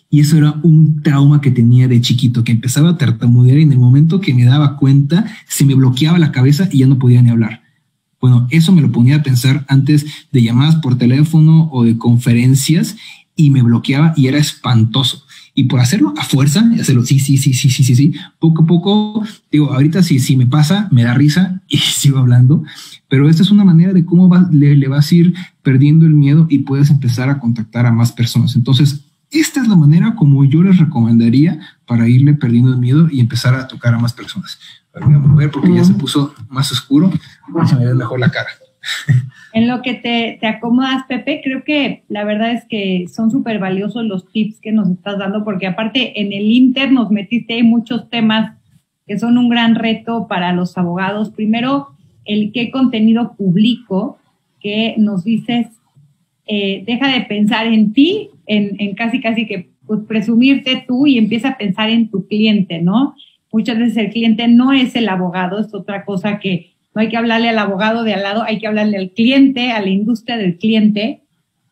[0.10, 3.72] y eso era un trauma que tenía de chiquito, que empezaba a tartamudear y en
[3.72, 7.22] el momento que me daba cuenta se me bloqueaba la cabeza y ya no podía
[7.22, 7.62] ni hablar.
[8.20, 12.98] Bueno, eso me lo ponía a pensar antes de llamadas por teléfono o de conferencias
[13.36, 15.24] y me bloqueaba y era espantoso.
[15.54, 18.66] Y por hacerlo a fuerza, hacerlo sí, sí, sí, sí, sí, sí, sí, poco a
[18.66, 22.64] poco, digo, ahorita sí, sí me pasa, me da risa y sigo hablando,
[23.10, 26.48] pero esta es una manera de cómo le, le vas a ir perdiendo el miedo
[26.50, 28.56] y puedes empezar a contactar a más personas.
[28.56, 33.20] Entonces, esta es la manera como yo les recomendaría para irle perdiendo el miedo y
[33.20, 34.60] empezar a tocar a más personas.
[34.94, 37.12] voy a mover porque ya se puso más oscuro.
[37.50, 38.50] Vamos a ver mejor la cara.
[39.52, 43.58] En lo que te, te acomodas, Pepe, creo que la verdad es que son súper
[43.58, 48.12] valiosos los tips que nos estás dando, porque aparte en el Inter nos metiste muchos
[48.12, 48.54] temas
[49.08, 51.32] que son un gran reto para los abogados.
[51.32, 51.88] Primero,
[52.26, 54.20] el qué contenido publico,
[54.62, 55.68] que nos dices,
[56.46, 61.50] eh, deja de pensar en ti en, casi, casi que pues, presumirte tú y empieza
[61.50, 63.16] a pensar en tu cliente, ¿no?
[63.52, 67.18] Muchas veces el cliente no es el abogado, es otra cosa que no hay que
[67.18, 70.58] hablarle al abogado de al lado, hay que hablarle al cliente, a la industria del
[70.58, 71.22] cliente.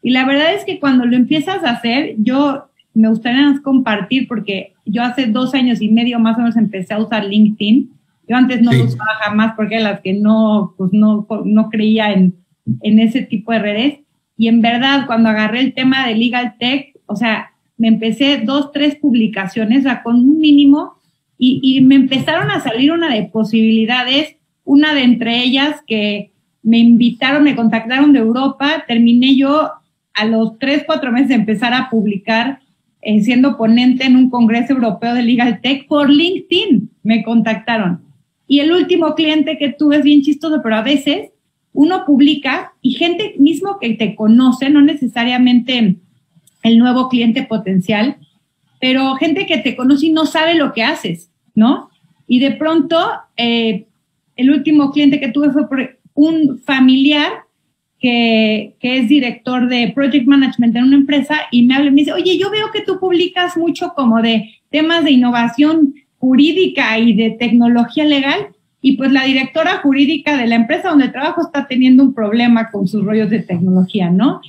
[0.04, 4.74] Y la verdad es que cuando lo empiezas a hacer, yo me gustaría compartir porque
[4.86, 7.92] yo hace dos años y medio más o menos empecé a usar LinkedIn.
[8.28, 12.36] Yo antes no lo usaba jamás porque las que no, pues no, no creía en,
[12.82, 14.00] en ese tipo de redes.
[14.38, 18.72] Y en verdad, cuando agarré el tema de Legal Tech, o sea, me empecé dos,
[18.72, 20.94] tres publicaciones, o sea, con un mínimo,
[21.38, 26.32] y, y me empezaron a salir una de posibilidades, una de entre ellas que
[26.64, 29.72] me invitaron, me contactaron de Europa, terminé yo
[30.14, 32.60] a los tres, cuatro meses de empezar a publicar,
[33.02, 38.02] eh, siendo ponente en un congreso europeo de Legal Tech por LinkedIn, me contactaron.
[38.48, 41.30] Y el último cliente que tuve es bien chistoso, pero a veces
[41.78, 45.98] uno publica y gente mismo que te conoce, no necesariamente
[46.64, 48.18] el nuevo cliente potencial,
[48.82, 51.92] pero gente que te conoce y no sabe lo que haces, ¿no?
[52.28, 52.98] Y de pronto,
[53.38, 53.86] eh,
[54.36, 57.32] el último cliente que tuve fue un familiar
[58.00, 62.02] que, que, es director de Project Management en una empresa y me habla y me
[62.02, 67.14] dice, oye, yo veo que tú publicas mucho como de temas de innovación jurídica y
[67.14, 68.48] de tecnología legal
[68.88, 72.88] y pues la directora jurídica de la empresa donde trabajo está teniendo un problema con
[72.88, 74.40] sus rollos de tecnología, ¿no?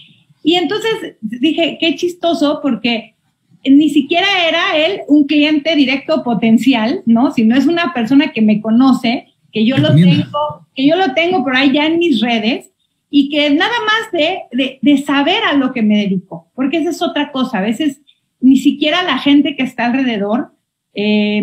[0.45, 3.17] Y entonces dije, qué chistoso porque
[3.65, 7.33] ni siquiera era él un cliente directo potencial, ¿no?
[7.33, 11.43] Sino es una persona que me conoce, que yo lo tengo, que yo lo tengo
[11.43, 12.71] por ahí ya en mis redes
[13.11, 14.13] y que nada más
[14.53, 18.03] de, de, saber a lo que me dedico, porque esa es otra cosa, a veces
[18.41, 20.53] ni siquiera la gente que está alrededor,
[20.95, 21.43] eh,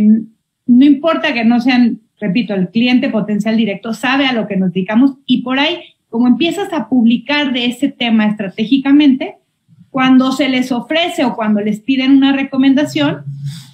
[0.65, 4.73] no importa que no sean repito, el cliente potencial directo sabe a lo que nos
[4.73, 9.35] dedicamos y por ahí, como empiezas a publicar de ese tema estratégicamente,
[9.89, 13.23] cuando se les ofrece o cuando les piden una recomendación,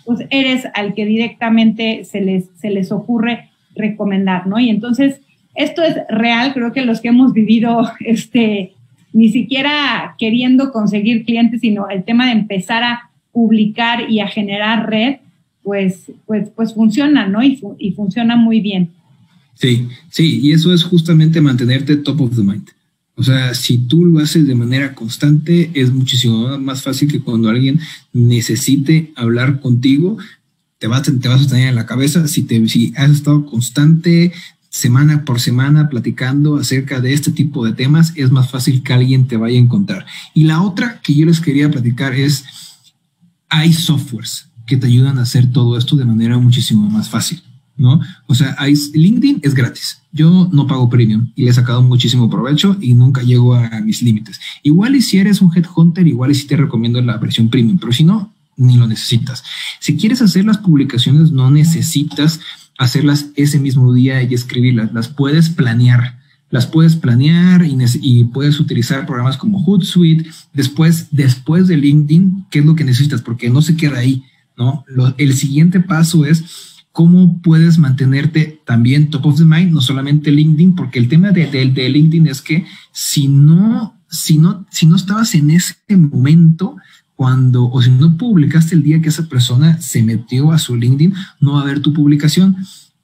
[0.06, 4.60] pues eres al que directamente se les, se les ocurre recomendar, ¿no?
[4.60, 5.22] Y entonces,
[5.56, 8.74] esto es real, creo que los que hemos vivido, este,
[9.14, 14.90] ni siquiera queriendo conseguir clientes, sino el tema de empezar a publicar y a generar
[14.90, 15.18] red,
[15.64, 17.44] pues, pues, pues funciona, ¿no?
[17.44, 18.90] Y, y funciona muy bien.
[19.56, 22.70] Sí, sí, y eso es justamente mantenerte top of the mind.
[23.16, 27.50] O sea, si tú lo haces de manera constante, es muchísimo más fácil que cuando
[27.50, 27.80] alguien
[28.14, 30.18] necesite hablar contigo,
[30.80, 32.28] te vas, te vas a tener en la cabeza.
[32.28, 34.32] Si, te, si has estado constante,
[34.70, 39.28] semana por semana, platicando acerca de este tipo de temas, es más fácil que alguien
[39.28, 40.06] te vaya a encontrar.
[40.34, 42.46] Y la otra que yo les quería platicar es,
[43.50, 47.44] hay softwares que te ayudan a hacer todo esto de manera muchísimo más fácil,
[47.76, 48.00] ¿no?
[48.28, 48.56] O sea,
[48.94, 50.00] LinkedIn es gratis.
[50.14, 54.02] Yo no pago premium y le he sacado muchísimo provecho y nunca llego a mis
[54.02, 54.40] límites.
[54.64, 57.92] Igual y si eres un headhunter, igual y si te recomiendo la versión premium, pero
[57.92, 59.44] si no, ni lo necesitas.
[59.82, 62.40] Si quieres hacer las publicaciones, no necesitas
[62.78, 64.94] hacerlas ese mismo día y escribirlas.
[64.94, 70.30] Las puedes planear las puedes planear y, puedes utilizar programas como Hootsuite.
[70.54, 73.22] Después, después de LinkedIn, ¿qué es lo que necesitas?
[73.22, 74.24] Porque no se queda ahí.
[74.62, 74.86] ¿No?
[75.18, 76.44] el siguiente paso es
[76.92, 81.90] cómo puedes mantenerte también top of the mind, no solamente LinkedIn, porque el tema de,
[81.90, 86.76] LinkedIn es que si no, si no, si no estabas en ese momento,
[87.16, 91.14] cuando, o si no publicaste el día que esa persona se metió a su LinkedIn,
[91.40, 92.58] no va a ver tu publicación.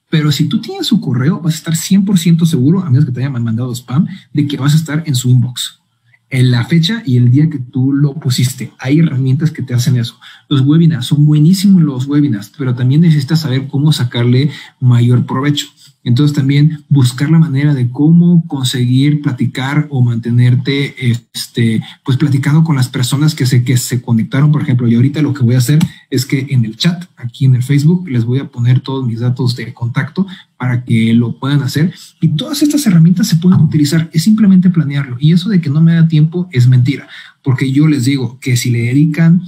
[0.09, 3.19] Pero si tú tienes su correo, vas a estar 100% seguro, a menos que te
[3.19, 5.81] hayan mandado spam, de que vas a estar en su inbox.
[6.29, 8.73] En la fecha y el día que tú lo pusiste.
[8.79, 10.19] Hay herramientas que te hacen eso.
[10.49, 15.67] Los webinars son buenísimos los webinars, pero también necesitas saber cómo sacarle mayor provecho.
[16.07, 22.77] Entonces también buscar la manera de cómo conseguir platicar o mantenerte, este, pues platicando con
[22.77, 24.87] las personas que se, que se conectaron, por ejemplo.
[24.87, 25.79] Y ahorita lo que voy a hacer
[26.09, 29.19] es que en el chat, aquí en el Facebook, les voy a poner todos mis
[29.19, 30.25] datos de contacto
[30.57, 31.93] para que lo puedan hacer.
[32.21, 35.17] Y todas estas herramientas se pueden utilizar, es simplemente planearlo.
[35.19, 37.09] Y eso de que no me da tiempo es mentira,
[37.43, 39.41] porque yo les digo que si le dedican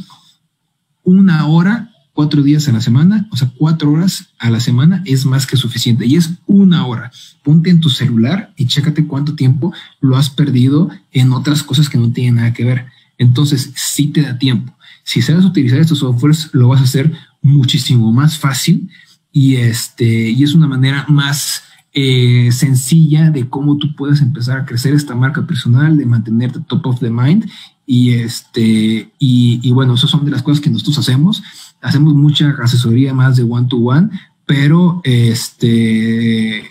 [1.05, 1.88] una hora
[2.19, 5.55] cuatro días a la semana, o sea, cuatro horas a la semana es más que
[5.55, 7.13] suficiente y es una hora.
[7.45, 11.97] Ponte en tu celular y chécate cuánto tiempo lo has perdido en otras cosas que
[11.97, 12.87] no tienen nada que ver.
[13.17, 14.75] Entonces, sí te da tiempo.
[15.05, 17.09] Si sabes utilizar estos softwares, lo vas a hacer
[17.41, 18.89] muchísimo más fácil
[19.31, 21.63] y este, y es una manera más
[21.93, 26.85] eh, sencilla de cómo tú puedes empezar a crecer esta marca personal, de mantenerte top
[26.85, 27.49] of the mind
[27.85, 31.41] y este, y, y bueno, esas son de las cosas que nosotros hacemos
[31.81, 34.09] hacemos mucha asesoría más de one to one,
[34.45, 36.63] pero este,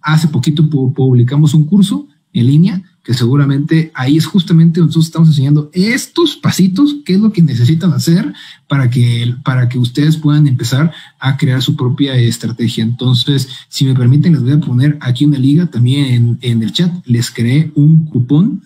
[0.00, 5.28] hace poquito publicamos un curso en línea que seguramente ahí es justamente donde nosotros estamos
[5.28, 8.32] enseñando estos pasitos, qué es lo que necesitan hacer
[8.66, 10.90] para que, para que ustedes puedan empezar
[11.20, 12.82] a crear su propia estrategia.
[12.82, 16.72] Entonces, si me permiten, les voy a poner aquí una liga también en, en el
[16.72, 16.90] chat.
[17.04, 18.62] Les creé un cupón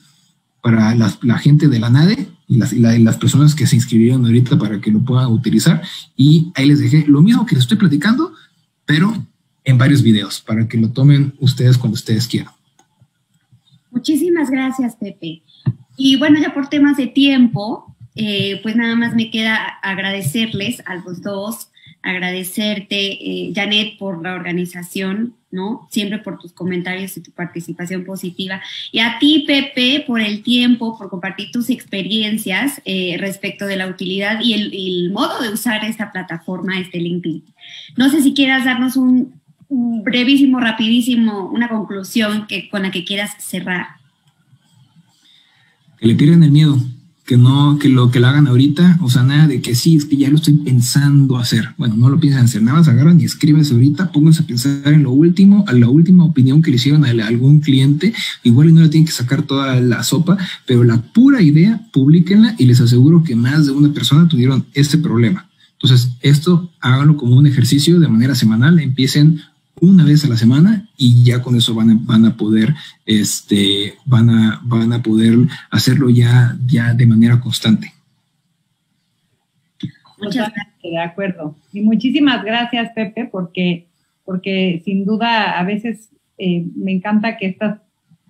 [0.63, 4.81] para la gente de la NADE y las, las personas que se inscribieron ahorita para
[4.81, 5.83] que lo puedan utilizar.
[6.17, 8.33] Y ahí les dejé lo mismo que les estoy platicando,
[8.87, 9.15] pero
[9.65, 12.53] en varios videos para que lo tomen ustedes cuando ustedes quieran.
[13.91, 15.43] Muchísimas gracias, Pepe.
[15.97, 20.97] Y bueno, ya por temas de tiempo, eh, pues nada más me queda agradecerles a
[20.97, 21.69] los dos
[22.09, 25.87] agradecerte, eh, Janet, por la organización, ¿no?
[25.91, 28.61] Siempre por tus comentarios y tu participación positiva.
[28.93, 33.87] Y a ti, Pepe, por el tiempo, por compartir tus experiencias eh, respecto de la
[33.87, 37.45] utilidad y el, modo de usar esta plataforma, este LinkedIn.
[37.97, 39.35] No sé si quieras darnos un,
[39.71, 43.87] brevísimo, rapidísimo, una conclusión que, con la que quieras cerrar.
[45.99, 46.79] Que le pierden el miedo
[47.29, 50.07] que no, que lo que lo hagan ahorita, o sea, nada de que sí, es
[50.07, 51.68] que ya lo estoy pensando hacer.
[51.76, 55.03] Bueno, no lo piensan hacer, nada más agarran y escríbanse ahorita, pónganse a pensar en
[55.03, 58.14] lo último, a la última opinión que le hicieron a algún cliente,
[58.45, 62.64] igual no le tienen que sacar toda la sopa, pero la pura idea, publíquenla y
[62.64, 65.51] les aseguro que más de una persona tuvieron este problema.
[65.81, 69.43] Entonces, esto háganlo como un ejercicio de manera semanal, empiecen
[69.81, 72.74] una vez a la semana y ya con eso van a, van a poder,
[73.07, 75.37] este, van a, van a poder
[75.70, 77.93] hacerlo ya, ya de manera constante.
[80.18, 80.68] Muchas gracias.
[80.83, 81.57] De acuerdo.
[81.72, 83.87] Y muchísimas gracias, Pepe, porque,
[84.24, 86.09] porque sin duda a veces
[86.39, 87.81] eh, me encanta que estas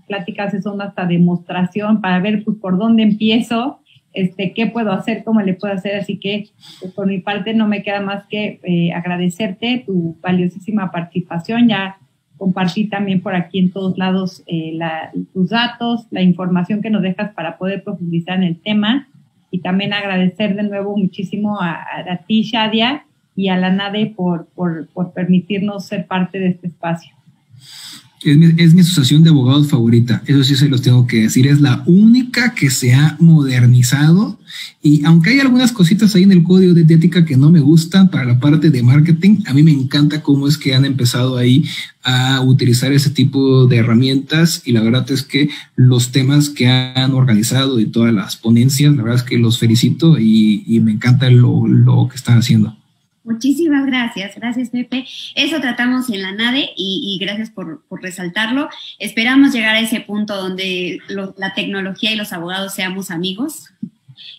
[0.06, 3.80] pláticas son hasta demostración para ver pues, por dónde empiezo
[4.18, 5.94] este, qué puedo hacer, cómo le puedo hacer.
[5.96, 6.48] Así que
[6.80, 11.68] pues, por mi parte no me queda más que eh, agradecerte tu valiosísima participación.
[11.68, 11.98] Ya
[12.36, 14.78] compartí también por aquí en todos lados eh,
[15.32, 19.08] tus datos, la información que nos dejas para poder profundizar en el tema.
[19.50, 24.48] Y también agradecer de nuevo muchísimo a, a, ti, Shadia, y a la NADE por,
[24.48, 27.14] por, por permitirnos ser parte de este espacio.
[28.22, 31.84] Es mi, asociación de abogados favorita, eso sí se los tengo que decir, es la
[31.86, 34.38] única que se ha modernizado.
[34.82, 38.10] Y aunque hay algunas cositas ahí en el código de ética que no me gustan
[38.10, 41.64] para la parte de marketing, a mí me encanta cómo es que han empezado ahí
[42.02, 44.62] a utilizar ese tipo de herramientas.
[44.64, 49.02] Y la verdad es que los temas que han organizado y todas las ponencias, la
[49.02, 52.76] verdad es que los felicito y, me encanta lo, lo que están haciendo.
[53.28, 55.06] Muchísimas gracias, gracias Pepe.
[55.34, 58.70] Eso tratamos en la NADE y, gracias por, resaltarlo.
[58.98, 63.70] Esperamos llegar a ese punto donde la tecnología y los abogados seamos amigos,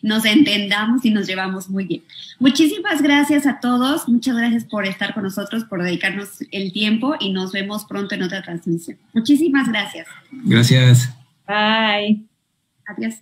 [0.02, 2.04] nos entendamos y nos llevamos muy bien.
[2.40, 7.32] Muchísimas gracias a todos, muchas gracias por estar con nosotros, por dedicarnos el tiempo y
[7.32, 8.98] nos vemos pronto en otra transmisión.
[9.14, 10.08] Muchísimas gracias.
[10.32, 11.14] Gracias.
[11.46, 12.24] Bye.
[12.88, 13.20] Adiós.